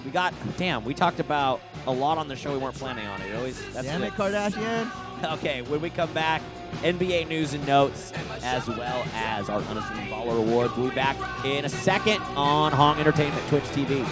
we 0.06 0.12
got 0.12 0.34
damn, 0.58 0.86
we 0.86 0.94
talked 0.94 1.20
about 1.20 1.60
a 1.88 1.92
lot 1.92 2.18
on 2.18 2.30
the 2.30 2.38
show 2.38 2.54
we 2.54 2.58
weren't 2.58 2.76
planning 2.76 3.06
on. 3.06 3.22
It 3.22 3.36
always 3.36 3.62
that's 3.74 3.86
Damn 3.86 4.00
the- 4.00 4.08
it, 4.08 4.14
Kardashian. 4.14 4.90
Okay, 5.30 5.62
when 5.64 5.82
we 5.82 5.90
come 5.90 6.12
back, 6.14 6.42
NBA 6.82 7.28
news 7.28 7.54
and 7.54 7.66
notes, 7.68 8.14
as 8.42 8.68
well 8.68 9.06
as 9.14 9.50
our 9.50 9.60
unassuming 9.62 10.08
baller 10.08 10.38
awards. 10.38 10.76
We'll 10.78 10.90
be 10.90 10.96
back 10.96 11.18
in 11.46 11.66
a 11.66 11.70
second 11.70 12.22
on 12.38 12.72
Hong 12.72 12.98
Entertainment 13.00 13.46
Twitch 13.48 13.64
TV. 13.66 14.06